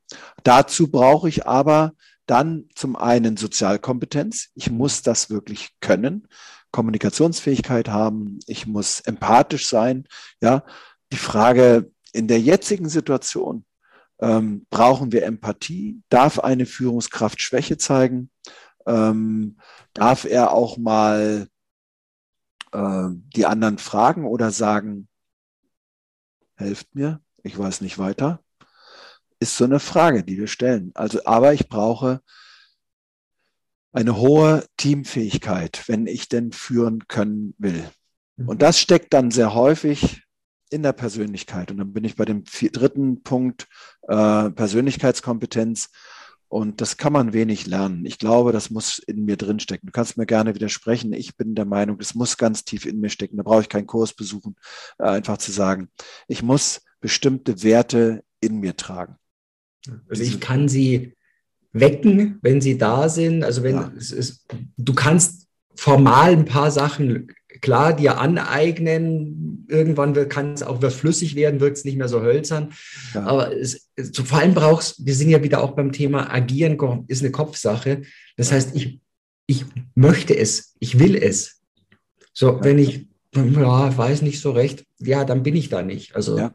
Dazu 0.45 0.91
brauche 0.91 1.29
ich 1.29 1.47
aber 1.47 1.93
dann 2.27 2.69
zum 2.75 2.97
einen 2.97 3.37
Sozialkompetenz. 3.37 4.51
Ich 4.55 4.71
muss 4.71 5.03
das 5.03 5.31
wirklich 5.31 5.71
können, 5.81 6.29
Kommunikationsfähigkeit 6.71 7.89
haben. 7.89 8.39
Ich 8.47 8.67
muss 8.67 9.01
empathisch 9.01 9.69
sein. 9.69 10.07
Ja, 10.41 10.65
die 11.13 11.17
Frage 11.17 11.91
in 12.13 12.29
der 12.29 12.41
jetzigen 12.41 12.89
Situation, 12.89 13.65
ähm, 14.21 14.67
brauchen 14.71 15.13
wir 15.13 15.25
Empathie? 15.25 16.01
Darf 16.09 16.39
eine 16.39 16.67
Führungskraft 16.67 17.41
Schwäche 17.43 17.77
zeigen? 17.77 18.31
Ähm, 18.87 19.59
darf 19.95 20.25
er 20.25 20.53
auch 20.53 20.77
mal 20.77 21.49
äh, 22.73 23.09
die 23.37 23.47
anderen 23.47 23.79
fragen 23.79 24.25
oder 24.27 24.51
sagen, 24.51 25.09
helft 26.57 26.95
mir, 26.95 27.21
ich 27.43 27.59
weiß 27.59 27.81
nicht 27.81 27.99
weiter? 27.99 28.43
Ist 29.41 29.57
so 29.57 29.65
eine 29.65 29.81
Frage, 29.81 30.25
die 30.25 30.39
wir 30.39 30.47
stellen. 30.47 30.93
Also, 30.95 31.25
aber 31.25 31.53
ich 31.53 31.69
brauche 31.69 32.23
eine 33.93 34.17
hohe 34.17 34.65
Teamfähigkeit, 34.77 35.85
wenn 35.87 36.07
ich 36.07 36.29
denn 36.29 36.53
führen 36.53 37.07
können 37.09 37.55
will. 37.59 37.89
Mhm. 38.37 38.49
Und 38.49 38.63
das 38.63 38.79
steckt 38.79 39.13
dann 39.13 39.31
sehr 39.31 39.55
häufig 39.55 40.23
in 40.71 40.83
der 40.83 40.93
Persönlichkeit. 40.93 41.71
Und 41.71 41.79
dann 41.79 41.93
bin 41.93 42.05
ich 42.05 42.17
bei 42.17 42.25
dem 42.25 42.45
dritten 42.45 43.23
Punkt 43.23 43.69
äh, 44.09 44.51
Persönlichkeitskompetenz. 44.51 45.91
Und 46.53 46.83
das 46.83 46.99
kann 46.99 47.15
man 47.15 47.33
wenig 47.33 47.67
lernen. 47.67 48.05
Ich 48.05 48.19
glaube, 48.19 48.53
das 48.53 48.69
muss 48.69 48.99
in 48.99 49.25
mir 49.25 49.39
drinstecken. 49.39 49.87
Du 49.87 49.91
kannst 49.91 50.19
mir 50.19 50.27
gerne 50.27 50.55
widersprechen. 50.55 51.15
Ich 51.15 51.35
bin 51.35 51.55
der 51.55 51.65
Meinung, 51.65 51.97
das 51.97 52.15
muss 52.15 52.37
ganz 52.37 52.63
tief 52.63 52.85
in 52.85 53.01
mir 53.01 53.09
stecken. 53.09 53.39
Da 53.39 53.43
brauche 53.43 53.63
ich 53.63 53.71
keinen 53.71 53.87
Kurs 53.87 54.13
besuchen, 54.13 54.57
äh, 54.99 55.05
einfach 55.05 55.39
zu 55.39 55.51
sagen, 55.51 55.89
ich 56.29 56.43
muss 56.43 56.83
bestimmte 57.01 57.63
Werte 57.63 58.23
in 58.41 58.61
mir 58.61 58.77
tragen. 58.77 59.17
Also 60.11 60.23
ich 60.23 60.41
kann 60.41 60.69
sie 60.69 61.17
wecken, 61.73 62.39
wenn 62.43 62.61
sie 62.61 62.77
da 62.77 63.09
sind. 63.09 63.45
Also 63.45 63.63
wenn 63.63 63.77
ja. 63.77 63.93
es 63.97 64.13
ist, 64.13 64.47
du 64.77 64.93
kannst 64.93 65.47
formal 65.75 66.33
ein 66.33 66.45
paar 66.45 66.71
Sachen 66.71 67.29
klar 67.61 67.95
dir 67.95 68.19
aneignen. 68.19 69.67
Irgendwann 69.69 70.29
kann 70.29 70.55
es 70.55 70.63
auch 70.63 70.79
wieder 70.79 70.91
flüssig 70.91 71.35
werden, 71.35 71.61
wird 71.61 71.77
es 71.77 71.85
nicht 71.85 71.97
mehr 71.97 72.09
so 72.09 72.21
hölzern. 72.21 72.73
Ja. 73.15 73.25
Aber 73.25 73.57
es, 73.57 73.89
es, 73.97 74.17
vor 74.19 74.39
allem 74.39 74.55
brauchst, 74.55 75.05
wir 75.05 75.15
sind 75.15 75.31
ja 75.31 75.43
wieder 75.43 75.63
auch 75.63 75.73
beim 75.73 75.93
Thema 75.93 76.33
Agieren, 76.33 77.05
ist 77.09 77.23
eine 77.23 77.33
Kopfsache. 77.33 78.03
Das 78.37 78.53
heißt, 78.53 78.75
ich, 78.75 79.01
ich 79.47 79.65
möchte 79.95 80.37
es, 80.37 80.75
ich 80.79 80.99
will 80.99 81.17
es. 81.17 81.61
So, 82.33 82.57
ja. 82.57 82.65
wenn 82.65 82.79
ich 82.79 83.07
ja, 83.35 83.97
weiß 83.97 84.23
nicht 84.23 84.41
so 84.41 84.53
recht, 84.53 84.85
ja, 84.99 85.25
dann 85.25 85.43
bin 85.43 85.57
ich 85.57 85.69
da 85.69 85.83
nicht. 85.83 86.15
Also 86.15 86.39
ja. 86.39 86.55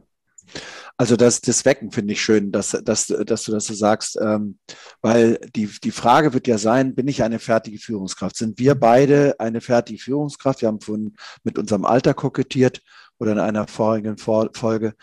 Also 1.00 1.16
das, 1.16 1.42
das 1.42 1.64
Wecken 1.64 1.92
finde 1.92 2.14
ich 2.14 2.22
schön, 2.22 2.52
dass, 2.52 2.72
dass, 2.72 3.06
dass 3.06 3.44
du 3.44 3.52
das 3.52 3.66
so 3.66 3.76
sagst, 3.76 4.18
ähm, 4.20 4.58
weil 5.02 5.40
die, 5.56 5.70
die 5.84 5.92
Frage 5.92 6.34
wird 6.34 6.48
ja 6.48 6.58
sein, 6.58 6.96
bin 6.96 7.08
ich 7.08 7.22
eine 7.22 7.38
fertige 7.38 7.78
Führungskraft? 7.78 8.36
Sind 8.36 8.58
wir 8.58 8.74
beide 8.74 9.40
eine 9.40 9.62
fertige 9.62 10.00
Führungskraft? 10.00 10.62
Wir 10.62 10.70
haben 10.70 10.82
vorhin 10.82 11.16
mit 11.44 11.60
unserem 11.60 11.86
Alter 11.86 12.16
kokettiert 12.16 12.82
oder 13.20 13.32
in 13.34 13.40
einer 13.40 13.68
vorigen 13.68 14.18
Folge 14.18 14.96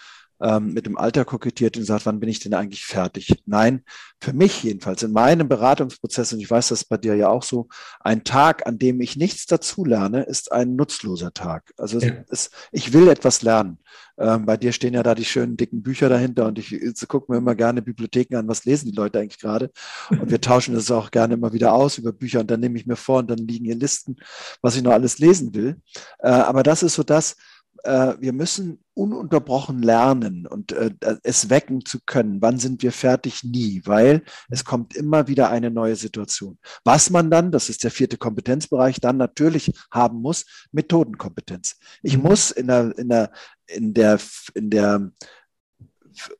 ähm, 0.45 0.75
mit 0.75 0.85
dem 0.85 0.99
Alter 0.99 1.25
kokettiert 1.25 1.77
und 1.77 1.83
gesagt, 1.83 2.05
wann 2.05 2.21
bin 2.21 2.29
ich 2.29 2.39
denn 2.39 2.53
eigentlich 2.53 2.85
fertig? 2.85 3.43
Nein, 3.47 3.83
für 4.21 4.35
mich 4.35 4.63
jedenfalls, 4.63 5.03
in 5.03 5.13
meinem 5.13 5.49
Beratungsprozess, 5.49 6.35
und 6.35 6.41
ich 6.41 6.51
weiß 6.51 6.69
das 6.69 6.85
bei 6.85 6.99
dir 6.99 7.15
ja 7.15 7.29
auch 7.29 7.43
so, 7.43 7.69
ein 8.01 8.25
Tag, 8.25 8.67
an 8.67 8.79
dem 8.79 9.01
ich 9.01 9.17
nichts 9.17 9.47
dazulerne, 9.47 10.23
ist 10.23 10.53
ein 10.53 10.77
nutzloser 10.77 11.33
Tag. 11.33 11.73
Also 11.79 11.99
ja. 11.99 12.13
es, 12.29 12.51
ich 12.73 12.93
will 12.93 13.09
etwas 13.09 13.41
lernen. 13.41 13.79
Ähm, 14.19 14.45
bei 14.45 14.57
dir 14.57 14.73
stehen 14.73 14.95
ja 14.95 15.03
da 15.03 15.15
die 15.15 15.25
schönen 15.25 15.57
dicken 15.57 15.83
Bücher 15.83 16.09
dahinter 16.09 16.47
und 16.47 16.59
ich 16.59 16.79
gucke 17.09 17.33
mir 17.33 17.39
immer 17.39 17.55
gerne 17.55 17.83
Bibliotheken 17.83 18.37
an, 18.37 18.47
was 18.47 18.65
lesen 18.65 18.91
die 18.91 18.97
Leute 18.97 19.19
eigentlich 19.19 19.41
gerade. 19.41 19.71
Und 20.11 20.31
wir 20.31 20.41
tauschen 20.43 20.75
das 20.75 20.91
auch 20.91 21.11
gerne 21.11 21.35
immer 21.35 21.53
wieder 21.55 21.73
aus 21.73 21.97
über 21.99 22.13
Bücher 22.13 22.41
und 22.41 22.51
dann 22.51 22.61
nehme 22.61 22.79
ich 22.79 22.87
mir 22.87 22.97
vor 22.97 23.19
und 23.21 23.31
dann 23.31 23.39
liegen 23.39 23.65
hier 23.65 23.77
Listen, 23.77 24.17
was 24.61 24.77
ich 24.77 24.83
noch 24.83 24.93
alles 24.93 25.19
lesen 25.19 25.55
will. 25.55 25.81
Äh, 26.19 26.29
aber 26.29 26.63
das 26.63 26.83
ist 26.83 26.95
so 26.95 27.03
das, 27.03 27.37
äh, 27.85 28.15
wir 28.19 28.33
müssen 28.33 28.79
ununterbrochen 28.95 29.83
lernen 29.83 30.47
und 30.47 30.73
äh, 30.73 30.91
es 31.23 31.51
wecken 31.51 31.85
zu 31.85 32.01
können. 32.05 32.41
Wann 32.41 32.59
sind 32.59 32.83
wir 32.83 32.93
fertig? 32.93 33.45
Nie, 33.45 33.83
weil 33.85 34.23
es 34.49 34.65
kommt 34.65 34.95
immer 34.97 35.29
wieder 35.29 35.51
eine 35.51 35.71
neue 35.71 35.97
Situation. 35.97 36.59
Was 36.85 37.11
man 37.11 37.31
dann, 37.31 37.53
das 37.53 37.69
ist 37.69 37.85
der 37.85 37.91
vierte 37.91 38.17
Kompetenzbereich, 38.17 39.01
dann 39.01 39.17
natürlich 39.17 39.73
haben 39.91 40.21
muss, 40.21 40.47
Methodenkompetenz. 40.73 41.77
Ich 42.03 42.17
mhm. 42.17 42.25
muss 42.25 42.51
in 42.51 42.69
der, 42.69 42.97
in 42.99 43.09
der, 43.09 43.31
in 43.67 43.95
der, 43.95 44.19
in 44.55 44.71
der 44.71 45.11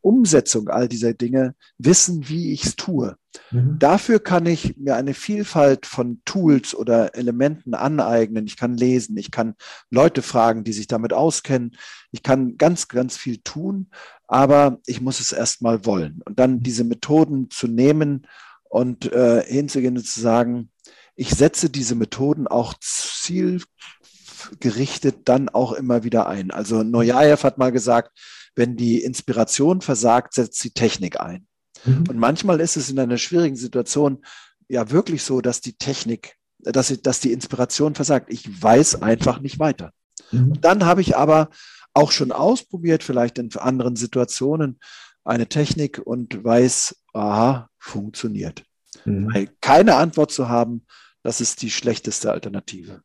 Umsetzung 0.01 0.69
all 0.69 0.89
dieser 0.89 1.15
Dinge 1.15 1.55
wissen, 1.79 2.29
wie 2.29 2.53
ich 2.53 2.65
es 2.65 2.77
tue. 2.77 3.17
Mhm. 3.51 3.77
Dafür 3.79 4.21
kann 4.21 4.47
ich 4.47 4.77
mir 4.77 4.97
eine 4.97 5.15
Vielfalt 5.15 5.87
von 5.87 6.21
Tools 6.25 6.75
oder 6.75 7.15
Elementen 7.15 7.75
aneignen. 7.75 8.47
Ich 8.47 8.57
kann 8.57 8.77
lesen, 8.77 9.17
ich 9.17 9.31
kann 9.31 9.55
Leute 9.91 10.23
fragen, 10.23 10.65
die 10.65 10.73
sich 10.73 10.87
damit 10.87 11.13
auskennen. 11.13 11.77
Ich 12.11 12.23
kann 12.23 12.57
ganz, 12.57 12.89
ganz 12.89 13.17
viel 13.17 13.39
tun, 13.39 13.91
aber 14.27 14.81
ich 14.87 15.01
muss 15.01 15.21
es 15.21 15.33
erstmal 15.33 15.85
wollen. 15.85 16.21
Und 16.25 16.39
dann 16.39 16.61
diese 16.61 16.85
Methoden 16.85 17.51
zu 17.51 17.67
nehmen 17.67 18.27
und 18.65 19.13
äh, 19.13 19.45
hinzugehen 19.47 19.97
und 19.97 20.07
zu 20.07 20.21
sagen, 20.21 20.71
ich 21.17 21.31
setze 21.31 21.71
diese 21.71 21.95
Methoden 21.95 22.49
auch 22.49 22.75
zielgerichtet 22.81 25.29
dann 25.29 25.49
auch 25.49 25.73
immer 25.73 26.03
wieder 26.03 26.27
ein. 26.27 26.51
Also 26.51 26.83
Neujaev 26.83 27.45
hat 27.45 27.57
mal 27.57 27.71
gesagt, 27.71 28.11
wenn 28.55 28.77
die 28.77 29.03
Inspiration 29.03 29.81
versagt, 29.81 30.35
setzt 30.35 30.63
die 30.65 30.71
Technik 30.71 31.21
ein. 31.21 31.47
Mhm. 31.85 32.05
Und 32.09 32.19
manchmal 32.19 32.61
ist 32.61 32.77
es 32.77 32.91
in 32.91 32.99
einer 32.99 33.19
schwierigen 33.19 33.57
Situation 33.57 34.25
ja 34.69 34.91
wirklich 34.91 35.23
so, 35.23 35.41
dass 35.41 35.61
die 35.61 35.75
Technik, 35.75 36.37
dass, 36.59 36.89
dass 37.03 37.21
die 37.21 37.33
Inspiration 37.33 37.95
versagt. 37.95 38.33
Ich 38.33 38.63
weiß 38.63 39.03
einfach 39.03 39.41
nicht 39.41 39.59
weiter. 39.59 39.93
Mhm. 40.31 40.61
dann 40.61 40.85
habe 40.85 41.01
ich 41.01 41.17
aber 41.17 41.51
auch 41.93 42.11
schon 42.11 42.33
ausprobiert, 42.33 43.03
vielleicht 43.03 43.39
in 43.39 43.55
anderen 43.57 43.97
Situationen, 43.97 44.81
eine 45.25 45.49
Technik 45.49 45.99
und 46.05 46.43
weiß, 46.45 46.97
aha, 47.13 47.69
funktioniert. 47.79 48.65
Mhm. 49.05 49.33
Weil 49.33 49.49
keine 49.61 49.97
Antwort 49.97 50.33
zu 50.33 50.49
haben, 50.49 50.87
das 51.23 51.41
ist 51.41 51.63
die 51.63 51.71
schlechteste 51.71 52.31
Alternative. 52.31 53.03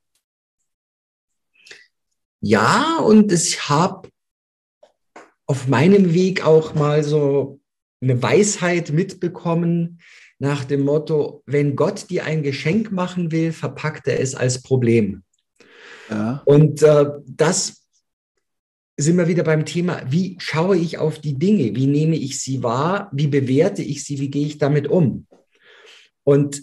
Ja, 2.42 2.98
und 2.98 3.32
ich 3.32 3.70
habe 3.70 4.10
auf 5.50 5.68
meinem 5.68 6.14
Weg 6.14 6.46
auch 6.46 6.76
mal 6.76 7.04
so 7.04 7.60
eine 8.02 8.22
Weisheit 8.22 8.92
mitbekommen 8.92 10.00
nach 10.38 10.64
dem 10.64 10.82
Motto, 10.82 11.42
wenn 11.48 11.76
Gott 11.76 12.12
dir 12.12 12.24
ein 12.26 12.44
Geschenk 12.44 12.92
machen 12.92 13.32
will, 13.32 13.52
verpackt 13.52 14.08
er 14.08 14.20
es 14.20 14.36
als 14.36 14.62
Problem. 14.62 15.24
Ja. 16.08 16.44
Und 16.46 16.84
äh, 16.84 17.08
das 17.26 17.88
sind 18.96 19.18
wir 19.18 19.28
wieder 19.28 19.44
beim 19.44 19.66
Thema, 19.66 20.04
wie 20.08 20.38
schaue 20.40 20.78
ich 20.78 21.00
auf 21.00 21.20
die 21.20 21.40
Dinge, 21.40 21.76
wie 21.76 21.88
nehme 21.88 22.16
ich 22.16 22.40
sie 22.40 22.62
wahr, 22.62 23.10
wie 23.12 23.28
bewerte 23.28 23.82
ich 23.82 24.04
sie, 24.04 24.20
wie 24.20 24.30
gehe 24.30 24.46
ich 24.46 24.60
damit 24.60 24.88
um. 24.88 25.26
Und 26.24 26.62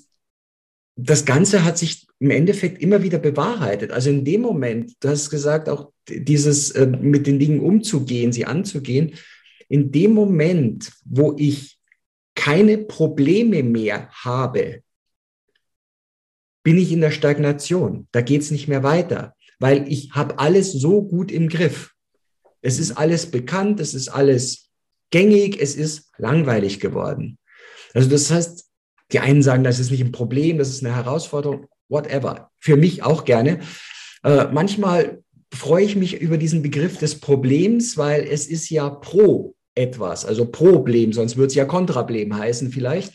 das 0.95 1.25
Ganze 1.25 1.65
hat 1.65 1.77
sich 1.77 2.06
im 2.19 2.31
Endeffekt 2.31 2.81
immer 2.83 3.03
wieder 3.03 3.19
bewahrheitet. 3.19 3.93
Also 3.93 4.11
in 4.11 4.25
dem 4.25 4.41
Moment, 4.41 4.93
du 5.01 5.09
hast 5.09 5.31
gesagt, 5.31 5.69
auch 5.69 5.93
dieses 6.09 6.71
äh, 6.71 6.87
mit 6.87 7.27
den 7.27 7.39
Dingen 7.39 7.61
umzugehen, 7.61 8.33
sie 8.33 8.47
anzugehen, 8.47 9.15
in 9.69 9.93
dem 9.93 10.13
Moment, 10.13 10.93
wo 11.05 11.35
ich 11.37 11.79
keine 12.35 12.79
Probleme 12.79 13.63
mehr 13.63 14.09
habe, 14.11 14.83
bin 16.63 16.79
ich 16.79 16.93
in 16.93 17.01
der 17.01 17.11
Stagnation. 17.11 18.09
Da 18.13 18.21
geht 18.21 18.43
es 18.43 18.51
nicht 18.51 18.69
mehr 18.69 18.83
weiter, 18.83 19.35
weil 19.59 19.91
ich 19.91 20.13
habe 20.13 20.39
alles 20.39 20.73
so 20.73 21.03
gut 21.03 21.31
im 21.31 21.49
Griff. 21.49 21.93
Es 22.63 22.79
ist 22.79 22.93
alles 22.93 23.31
bekannt, 23.31 23.81
es 23.81 23.95
ist 23.95 24.09
alles 24.09 24.71
gängig, 25.11 25.61
es 25.61 25.77
ist 25.77 26.11
langweilig 26.19 26.81
geworden. 26.81 27.39
Also 27.95 28.09
das 28.09 28.31
heißt, 28.31 28.69
die 29.13 29.21
einen 29.21 29.43
sagen, 29.43 29.65
das 29.65 29.79
ist 29.79 29.91
nicht 29.91 30.03
ein 30.03 30.13
Problem, 30.13 30.59
das 30.59 30.71
ist 30.71 30.85
eine 30.85 30.95
Herausforderung, 30.95 31.67
whatever. 31.89 32.51
Für 32.61 32.77
mich 32.77 33.03
auch 33.03 33.25
gerne. 33.25 33.61
Äh, 34.23 34.47
manchmal 34.53 35.23
freue 35.53 35.85
ich 35.85 35.97
mich 35.97 36.21
über 36.21 36.39
diesen 36.39 36.63
Begriff 36.63 36.99
des 36.99 37.21
Problems, 37.21 37.97
weil 37.97 38.23
es 38.23 38.47
ist 38.47 38.69
ja 38.71 38.91
pro 38.91 39.55
etwas, 39.75 40.25
also 40.25 40.47
Problem, 40.47 41.13
sonst 41.13 41.37
würde 41.37 41.49
es 41.49 41.55
ja 41.55 41.65
Kontrablem 41.65 42.37
heißen 42.37 42.71
vielleicht, 42.71 43.13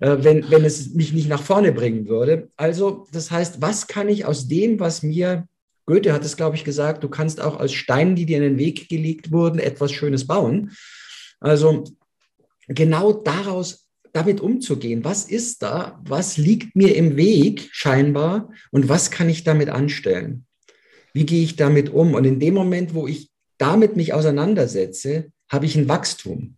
äh, 0.00 0.16
wenn, 0.20 0.48
wenn 0.50 0.64
es 0.64 0.94
mich 0.94 1.12
nicht 1.12 1.28
nach 1.28 1.42
vorne 1.42 1.72
bringen 1.72 2.08
würde. 2.08 2.50
Also 2.56 3.06
das 3.12 3.30
heißt, 3.30 3.60
was 3.60 3.86
kann 3.88 4.08
ich 4.08 4.24
aus 4.24 4.48
dem, 4.48 4.78
was 4.80 5.02
mir, 5.02 5.46
Goethe 5.86 6.12
hat 6.12 6.24
es, 6.24 6.36
glaube 6.36 6.56
ich, 6.56 6.64
gesagt, 6.64 7.02
du 7.02 7.08
kannst 7.08 7.40
auch 7.40 7.58
aus 7.58 7.72
Steinen, 7.72 8.14
die 8.14 8.26
dir 8.26 8.36
in 8.38 8.44
den 8.44 8.58
Weg 8.58 8.88
gelegt 8.88 9.32
wurden, 9.32 9.58
etwas 9.58 9.90
Schönes 9.92 10.26
bauen. 10.26 10.70
Also 11.40 11.84
genau 12.68 13.12
daraus 13.12 13.87
damit 14.12 14.40
umzugehen. 14.40 15.04
Was 15.04 15.24
ist 15.24 15.62
da? 15.62 16.00
Was 16.04 16.36
liegt 16.36 16.74
mir 16.76 16.96
im 16.96 17.16
Weg 17.16 17.68
scheinbar? 17.72 18.50
Und 18.70 18.88
was 18.88 19.10
kann 19.10 19.28
ich 19.28 19.44
damit 19.44 19.68
anstellen? 19.68 20.46
Wie 21.12 21.26
gehe 21.26 21.42
ich 21.42 21.56
damit 21.56 21.90
um? 21.90 22.14
Und 22.14 22.24
in 22.24 22.40
dem 22.40 22.54
Moment, 22.54 22.94
wo 22.94 23.06
ich 23.06 23.30
damit 23.58 23.96
mich 23.96 24.12
auseinandersetze, 24.12 25.32
habe 25.50 25.66
ich 25.66 25.76
ein 25.76 25.88
Wachstum. 25.88 26.56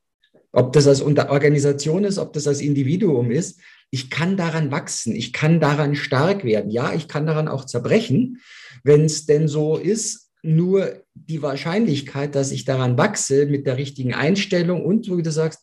Ob 0.53 0.73
das 0.73 0.87
als 0.87 1.01
Organisation 1.01 2.05
ist, 2.05 2.19
ob 2.19 2.33
das 2.33 2.47
als 2.49 2.61
Individuum 2.61 3.31
ist, 3.31 3.61
ich 3.91 4.11
kann 4.11 4.37
daran 4.37 4.71
wachsen, 4.71 5.15
ich 5.15 5.33
kann 5.33 5.61
daran 5.61 5.95
stark 5.95 6.45
werden. 6.45 6.71
Ja, 6.71 6.95
ich 6.95 7.09
kann 7.09 7.27
daran 7.27 7.49
auch 7.49 7.65
zerbrechen, 7.65 8.41
wenn 8.85 9.05
es 9.05 9.27
denn 9.27 9.49
so 9.49 9.77
ist. 9.77 10.29
Nur 10.43 11.05
die 11.15 11.43
Wahrscheinlichkeit, 11.43 12.35
dass 12.35 12.51
ich 12.51 12.65
daran 12.65 12.97
wachse 12.97 13.47
mit 13.47 13.67
der 13.67 13.77
richtigen 13.77 14.15
Einstellung 14.15 14.85
und, 14.85 15.15
wie 15.15 15.23
du 15.23 15.31
sagst, 15.31 15.61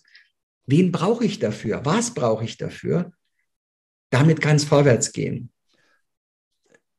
wen 0.67 0.91
brauche 0.91 1.25
ich 1.25 1.39
dafür? 1.39 1.81
Was 1.83 2.13
brauche 2.13 2.45
ich 2.45 2.57
dafür? 2.57 3.12
Damit 4.12 4.41
kann 4.41 4.57
es 4.57 4.63
vorwärts 4.63 5.12
gehen. 5.12 5.51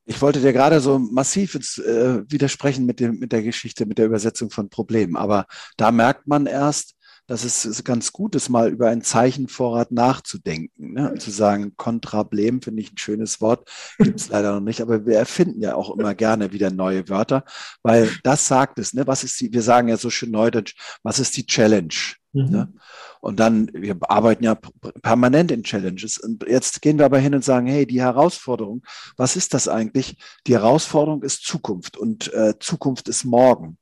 Ich 0.05 0.21
wollte 0.23 0.41
dir 0.41 0.55
gerade 0.55 0.81
so 0.81 0.99
massiv 0.99 1.55
ins, 1.55 1.77
äh, 1.79 2.23
widersprechen 2.29 2.87
mit, 2.87 2.99
dem, 2.99 3.19
mit 3.19 3.31
der 3.31 3.43
Geschichte, 3.43 3.85
mit 3.85 3.99
der 3.99 4.07
Übersetzung 4.07 4.51
von 4.51 4.71
Problemen. 4.71 5.17
Aber 5.17 5.47
da 5.77 5.93
merkt 5.93 6.27
man 6.27 6.47
erst, 6.47 6.95
dass 7.29 7.45
es 7.45 7.85
ganz 7.85 8.13
gut 8.13 8.35
ist, 8.35 8.49
mal 8.49 8.71
über 8.71 8.89
einen 8.89 9.03
Zeichenvorrat 9.03 9.93
nachzudenken. 9.93 10.95
Ne? 10.95 11.15
Zu 11.19 11.31
sagen, 11.31 11.75
Kontrablem 11.77 12.63
finde 12.63 12.83
ich 12.83 12.93
ein 12.93 12.99
schönes 12.99 13.41
Wort, 13.41 13.71
gibt 13.99 14.19
es 14.19 14.29
leider 14.31 14.53
noch 14.55 14.61
nicht, 14.61 14.81
aber 14.81 15.07
wir 15.07 15.19
erfinden 15.19 15.61
ja 15.61 15.75
auch 15.75 15.97
immer 15.97 16.15
gerne 16.15 16.53
wieder 16.53 16.71
neue 16.71 17.09
Wörter, 17.09 17.45
weil 17.83 18.11
das 18.25 18.49
sagt 18.49 18.79
es, 18.79 18.95
ne? 18.95 19.07
was 19.07 19.23
ist 19.23 19.39
die, 19.41 19.53
wir 19.53 19.63
sagen 19.63 19.89
ja 19.89 19.99
so 19.99 20.11
schön 20.11 20.31
neudeutsch, 20.31 20.75
was 21.03 21.19
ist 21.21 21.37
die 21.37 21.47
Challenge? 21.47 21.95
Mhm. 22.33 22.51
Ne? 22.51 22.73
Und 23.21 23.41
dann, 23.41 23.71
wir 23.73 23.97
arbeiten 24.09 24.45
ja 24.45 24.55
permanent 25.03 25.51
in 25.51 25.65
Challenges. 25.65 26.19
Und 26.19 26.45
jetzt 26.49 26.81
gehen 26.83 26.99
wir 26.99 27.05
aber 27.05 27.19
hin 27.19 27.35
und 27.35 27.45
sagen, 27.45 27.67
hey, 27.67 27.87
die 27.87 28.01
Herausforderung, 28.01 28.83
was 29.17 29.37
ist 29.37 29.55
das 29.55 29.69
eigentlich? 29.69 30.17
Die 30.47 30.55
Herausforderung 30.55 31.23
ist 31.23 31.45
Zukunft 31.45 31.97
und 31.97 32.33
äh, 32.33 32.55
Zukunft 32.59 33.09
ist 33.09 33.25
morgen. 33.25 33.77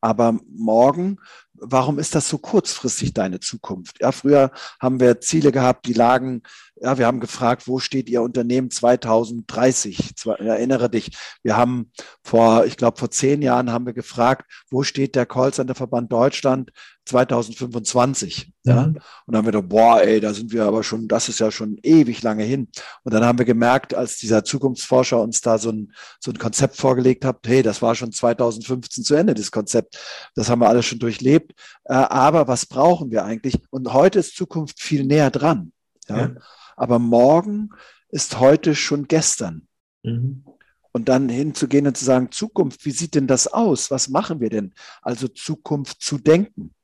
Aber 0.00 0.38
morgen, 0.48 1.18
warum 1.60 1.98
ist 1.98 2.14
das 2.14 2.28
so 2.28 2.38
kurzfristig 2.38 3.12
deine 3.12 3.40
Zukunft? 3.40 4.00
Ja, 4.00 4.12
früher 4.12 4.50
haben 4.80 5.00
wir 5.00 5.20
Ziele 5.20 5.52
gehabt, 5.52 5.86
die 5.86 5.92
lagen, 5.92 6.42
ja, 6.80 6.98
wir 6.98 7.06
haben 7.06 7.20
gefragt, 7.20 7.66
wo 7.66 7.78
steht 7.78 8.08
Ihr 8.08 8.22
Unternehmen 8.22 8.70
2030? 8.70 10.14
Erinnere 10.38 10.90
dich, 10.90 11.10
wir 11.42 11.56
haben 11.56 11.90
vor, 12.22 12.66
ich 12.66 12.76
glaube, 12.76 12.98
vor 12.98 13.10
zehn 13.10 13.42
Jahren 13.42 13.72
haben 13.72 13.86
wir 13.86 13.94
gefragt, 13.94 14.50
wo 14.70 14.82
steht 14.82 15.14
der 15.14 15.26
Callcenter-Verband 15.26 16.12
Deutschland 16.12 16.70
2025. 17.08 18.52
Ja? 18.64 18.84
Und 18.84 19.00
dann 19.26 19.36
haben 19.36 19.46
wir 19.46 19.52
gedacht, 19.52 19.68
boah, 19.68 20.02
ey, 20.02 20.20
da 20.20 20.34
sind 20.34 20.52
wir 20.52 20.64
aber 20.64 20.82
schon, 20.84 21.08
das 21.08 21.28
ist 21.28 21.40
ja 21.40 21.50
schon 21.50 21.78
ewig 21.82 22.22
lange 22.22 22.44
hin. 22.44 22.68
Und 23.02 23.14
dann 23.14 23.24
haben 23.24 23.38
wir 23.38 23.46
gemerkt, 23.46 23.94
als 23.94 24.18
dieser 24.18 24.44
Zukunftsforscher 24.44 25.20
uns 25.20 25.40
da 25.40 25.58
so 25.58 25.70
ein, 25.70 25.92
so 26.20 26.30
ein 26.30 26.38
Konzept 26.38 26.76
vorgelegt 26.76 27.24
hat, 27.24 27.38
hey, 27.46 27.62
das 27.62 27.82
war 27.82 27.94
schon 27.94 28.12
2015 28.12 29.04
zu 29.04 29.14
Ende, 29.14 29.34
das 29.34 29.50
Konzept. 29.50 29.98
Das 30.34 30.50
haben 30.50 30.60
wir 30.60 30.68
alles 30.68 30.86
schon 30.86 30.98
durchlebt. 30.98 31.52
Äh, 31.84 31.94
aber 31.94 32.46
was 32.46 32.66
brauchen 32.66 33.10
wir 33.10 33.24
eigentlich? 33.24 33.58
Und 33.70 33.92
heute 33.92 34.18
ist 34.18 34.36
Zukunft 34.36 34.80
viel 34.80 35.04
näher 35.04 35.30
dran. 35.30 35.72
Ja? 36.08 36.18
ja. 36.18 36.30
Aber 36.78 36.98
morgen 36.98 37.70
ist 38.08 38.38
heute 38.38 38.74
schon 38.74 39.08
gestern. 39.08 39.66
Mhm. 40.02 40.44
Und 40.92 41.08
dann 41.08 41.28
hinzugehen 41.28 41.86
und 41.86 41.96
zu 41.96 42.04
sagen, 42.04 42.32
Zukunft, 42.32 42.84
wie 42.84 42.90
sieht 42.90 43.14
denn 43.14 43.26
das 43.26 43.46
aus? 43.46 43.90
Was 43.90 44.08
machen 44.08 44.40
wir 44.40 44.50
denn? 44.50 44.72
Also 45.02 45.28
Zukunft 45.28 46.00
zu 46.00 46.18
denken 46.18 46.74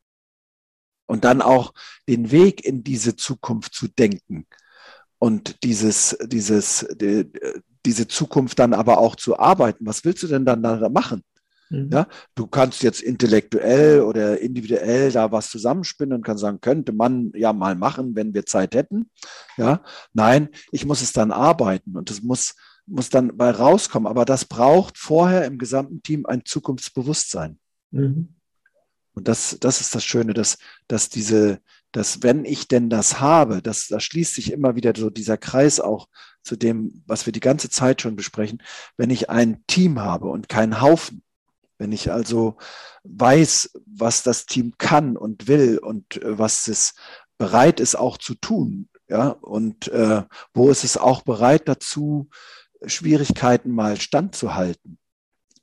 und 1.06 1.24
dann 1.24 1.42
auch 1.42 1.72
den 2.08 2.30
Weg 2.30 2.64
in 2.64 2.84
diese 2.84 3.16
Zukunft 3.16 3.74
zu 3.74 3.88
denken 3.88 4.46
und 5.18 5.62
dieses, 5.64 6.16
dieses, 6.26 6.86
die, 6.94 7.30
diese 7.84 8.06
Zukunft 8.06 8.58
dann 8.58 8.74
aber 8.74 8.98
auch 8.98 9.16
zu 9.16 9.38
arbeiten. 9.38 9.86
Was 9.86 10.04
willst 10.04 10.22
du 10.22 10.26
denn 10.26 10.44
dann 10.44 10.62
da 10.62 10.88
machen? 10.88 11.22
Mhm. 11.70 11.90
Ja, 11.92 12.06
du 12.34 12.46
kannst 12.46 12.82
jetzt 12.82 13.02
intellektuell 13.02 14.02
oder 14.02 14.40
individuell 14.40 15.10
da 15.10 15.32
was 15.32 15.50
zusammenspinnen 15.50 16.16
und 16.16 16.24
kannst 16.24 16.42
sagen, 16.42 16.60
könnte 16.60 16.92
man 16.92 17.32
ja 17.34 17.52
mal 17.52 17.74
machen, 17.74 18.14
wenn 18.14 18.34
wir 18.34 18.46
Zeit 18.46 18.74
hätten. 18.74 19.10
Ja, 19.56 19.82
nein, 20.12 20.48
ich 20.72 20.84
muss 20.84 21.02
es 21.02 21.12
dann 21.12 21.32
arbeiten 21.32 21.96
und 21.96 22.10
es 22.10 22.22
muss, 22.22 22.54
muss 22.86 23.08
dann 23.08 23.36
bei 23.36 23.50
rauskommen. 23.50 24.06
Aber 24.06 24.24
das 24.24 24.44
braucht 24.44 24.98
vorher 24.98 25.44
im 25.46 25.58
gesamten 25.58 26.02
Team 26.02 26.26
ein 26.26 26.44
Zukunftsbewusstsein. 26.44 27.58
Mhm. 27.90 28.28
Und 29.14 29.28
das, 29.28 29.56
das 29.60 29.80
ist 29.80 29.94
das 29.94 30.04
Schöne, 30.04 30.34
dass, 30.34 30.58
dass 30.88 31.08
diese, 31.08 31.60
dass 31.92 32.22
wenn 32.22 32.44
ich 32.44 32.66
denn 32.66 32.90
das 32.90 33.20
habe, 33.20 33.62
das, 33.62 33.86
da 33.86 34.00
schließt 34.00 34.34
sich 34.34 34.52
immer 34.52 34.74
wieder 34.74 34.92
so 34.96 35.08
dieser 35.08 35.36
Kreis 35.36 35.78
auch 35.78 36.08
zu 36.42 36.56
dem, 36.56 37.02
was 37.06 37.24
wir 37.24 37.32
die 37.32 37.40
ganze 37.40 37.70
Zeit 37.70 38.02
schon 38.02 38.16
besprechen, 38.16 38.60
wenn 38.96 39.10
ich 39.10 39.30
ein 39.30 39.64
Team 39.66 40.00
habe 40.00 40.26
und 40.26 40.48
keinen 40.48 40.80
Haufen, 40.80 41.22
wenn 41.78 41.92
ich 41.92 42.12
also 42.12 42.56
weiß, 43.04 43.70
was 43.86 44.22
das 44.22 44.46
Team 44.46 44.74
kann 44.78 45.16
und 45.16 45.48
will 45.48 45.78
und 45.78 46.22
äh, 46.22 46.38
was 46.38 46.68
es 46.68 46.94
bereit 47.38 47.80
ist 47.80 47.96
auch 47.96 48.18
zu 48.18 48.34
tun, 48.34 48.88
ja, 49.08 49.28
und 49.28 49.88
äh, 49.88 50.22
wo 50.54 50.70
ist 50.70 50.84
es 50.84 50.96
auch 50.96 51.22
bereit 51.22 51.68
dazu, 51.68 52.28
Schwierigkeiten 52.86 53.70
mal 53.70 54.00
standzuhalten 54.00 54.98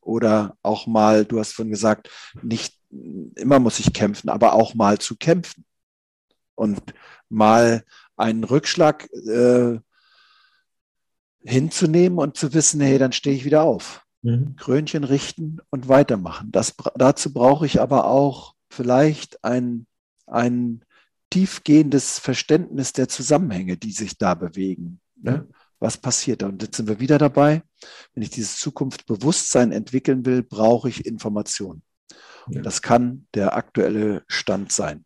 oder 0.01 0.57
auch 0.61 0.87
mal, 0.87 1.25
du 1.25 1.39
hast 1.39 1.53
vorhin 1.53 1.71
gesagt, 1.71 2.09
nicht 2.41 2.77
immer 3.35 3.59
muss 3.59 3.79
ich 3.79 3.93
kämpfen, 3.93 4.29
aber 4.29 4.53
auch 4.53 4.73
mal 4.73 4.97
zu 4.97 5.15
kämpfen 5.15 5.65
und 6.55 6.81
mal 7.29 7.83
einen 8.17 8.43
Rückschlag 8.43 9.09
äh, 9.13 9.79
hinzunehmen 11.43 12.19
und 12.19 12.37
zu 12.37 12.53
wissen, 12.53 12.81
hey, 12.81 12.97
dann 12.97 13.13
stehe 13.13 13.35
ich 13.35 13.45
wieder 13.45 13.63
auf. 13.63 14.05
Mhm. 14.23 14.55
Krönchen 14.55 15.03
richten 15.03 15.59
und 15.69 15.87
weitermachen. 15.87 16.51
Das, 16.51 16.75
dazu 16.95 17.33
brauche 17.33 17.65
ich 17.65 17.81
aber 17.81 18.05
auch 18.05 18.55
vielleicht 18.69 19.43
ein, 19.43 19.87
ein 20.27 20.85
tiefgehendes 21.29 22.19
Verständnis 22.19 22.93
der 22.93 23.07
Zusammenhänge, 23.07 23.77
die 23.77 23.91
sich 23.91 24.17
da 24.17 24.35
bewegen. 24.35 24.99
Ne? 25.15 25.47
Was 25.79 25.97
passiert 25.97 26.41
da? 26.41 26.47
Und 26.47 26.61
jetzt 26.61 26.77
sind 26.77 26.87
wir 26.87 26.99
wieder 26.99 27.17
dabei. 27.17 27.63
Wenn 28.13 28.23
ich 28.23 28.29
dieses 28.29 28.59
Zukunftsbewusstsein 28.59 29.71
entwickeln 29.71 30.25
will, 30.25 30.43
brauche 30.43 30.89
ich 30.89 31.05
Informationen. 31.05 31.81
Ja. 32.49 32.61
Das 32.61 32.81
kann 32.81 33.27
der 33.33 33.55
aktuelle 33.55 34.23
Stand 34.27 34.71
sein. 34.71 35.05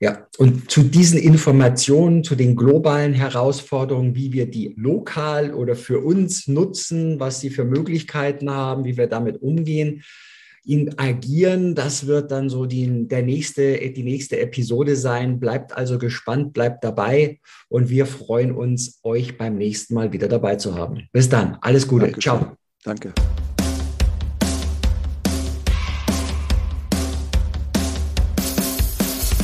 Ja, 0.00 0.26
und 0.38 0.70
zu 0.70 0.82
diesen 0.82 1.18
Informationen, 1.18 2.24
zu 2.24 2.34
den 2.34 2.56
globalen 2.56 3.14
Herausforderungen, 3.14 4.14
wie 4.14 4.32
wir 4.32 4.50
die 4.50 4.74
lokal 4.76 5.54
oder 5.54 5.76
für 5.76 6.00
uns 6.00 6.48
nutzen, 6.48 7.20
was 7.20 7.40
sie 7.40 7.50
für 7.50 7.64
Möglichkeiten 7.64 8.50
haben, 8.50 8.84
wie 8.84 8.96
wir 8.96 9.06
damit 9.06 9.40
umgehen, 9.40 10.02
in 10.66 10.98
agieren, 10.98 11.74
das 11.74 12.06
wird 12.06 12.30
dann 12.30 12.48
so 12.48 12.64
die, 12.66 13.06
der 13.06 13.22
nächste, 13.22 13.76
die 13.90 14.02
nächste 14.02 14.40
Episode 14.40 14.96
sein. 14.96 15.38
Bleibt 15.38 15.76
also 15.76 15.98
gespannt, 15.98 16.54
bleibt 16.54 16.84
dabei 16.84 17.38
und 17.68 17.90
wir 17.90 18.06
freuen 18.06 18.52
uns, 18.52 19.00
euch 19.02 19.36
beim 19.36 19.56
nächsten 19.56 19.94
Mal 19.94 20.12
wieder 20.12 20.28
dabei 20.28 20.56
zu 20.56 20.74
haben. 20.74 21.08
Bis 21.12 21.28
dann, 21.28 21.58
alles 21.60 21.86
Gute, 21.86 22.06
Dankeschön. 22.06 22.38
ciao. 22.38 22.56
Danke. 22.82 23.12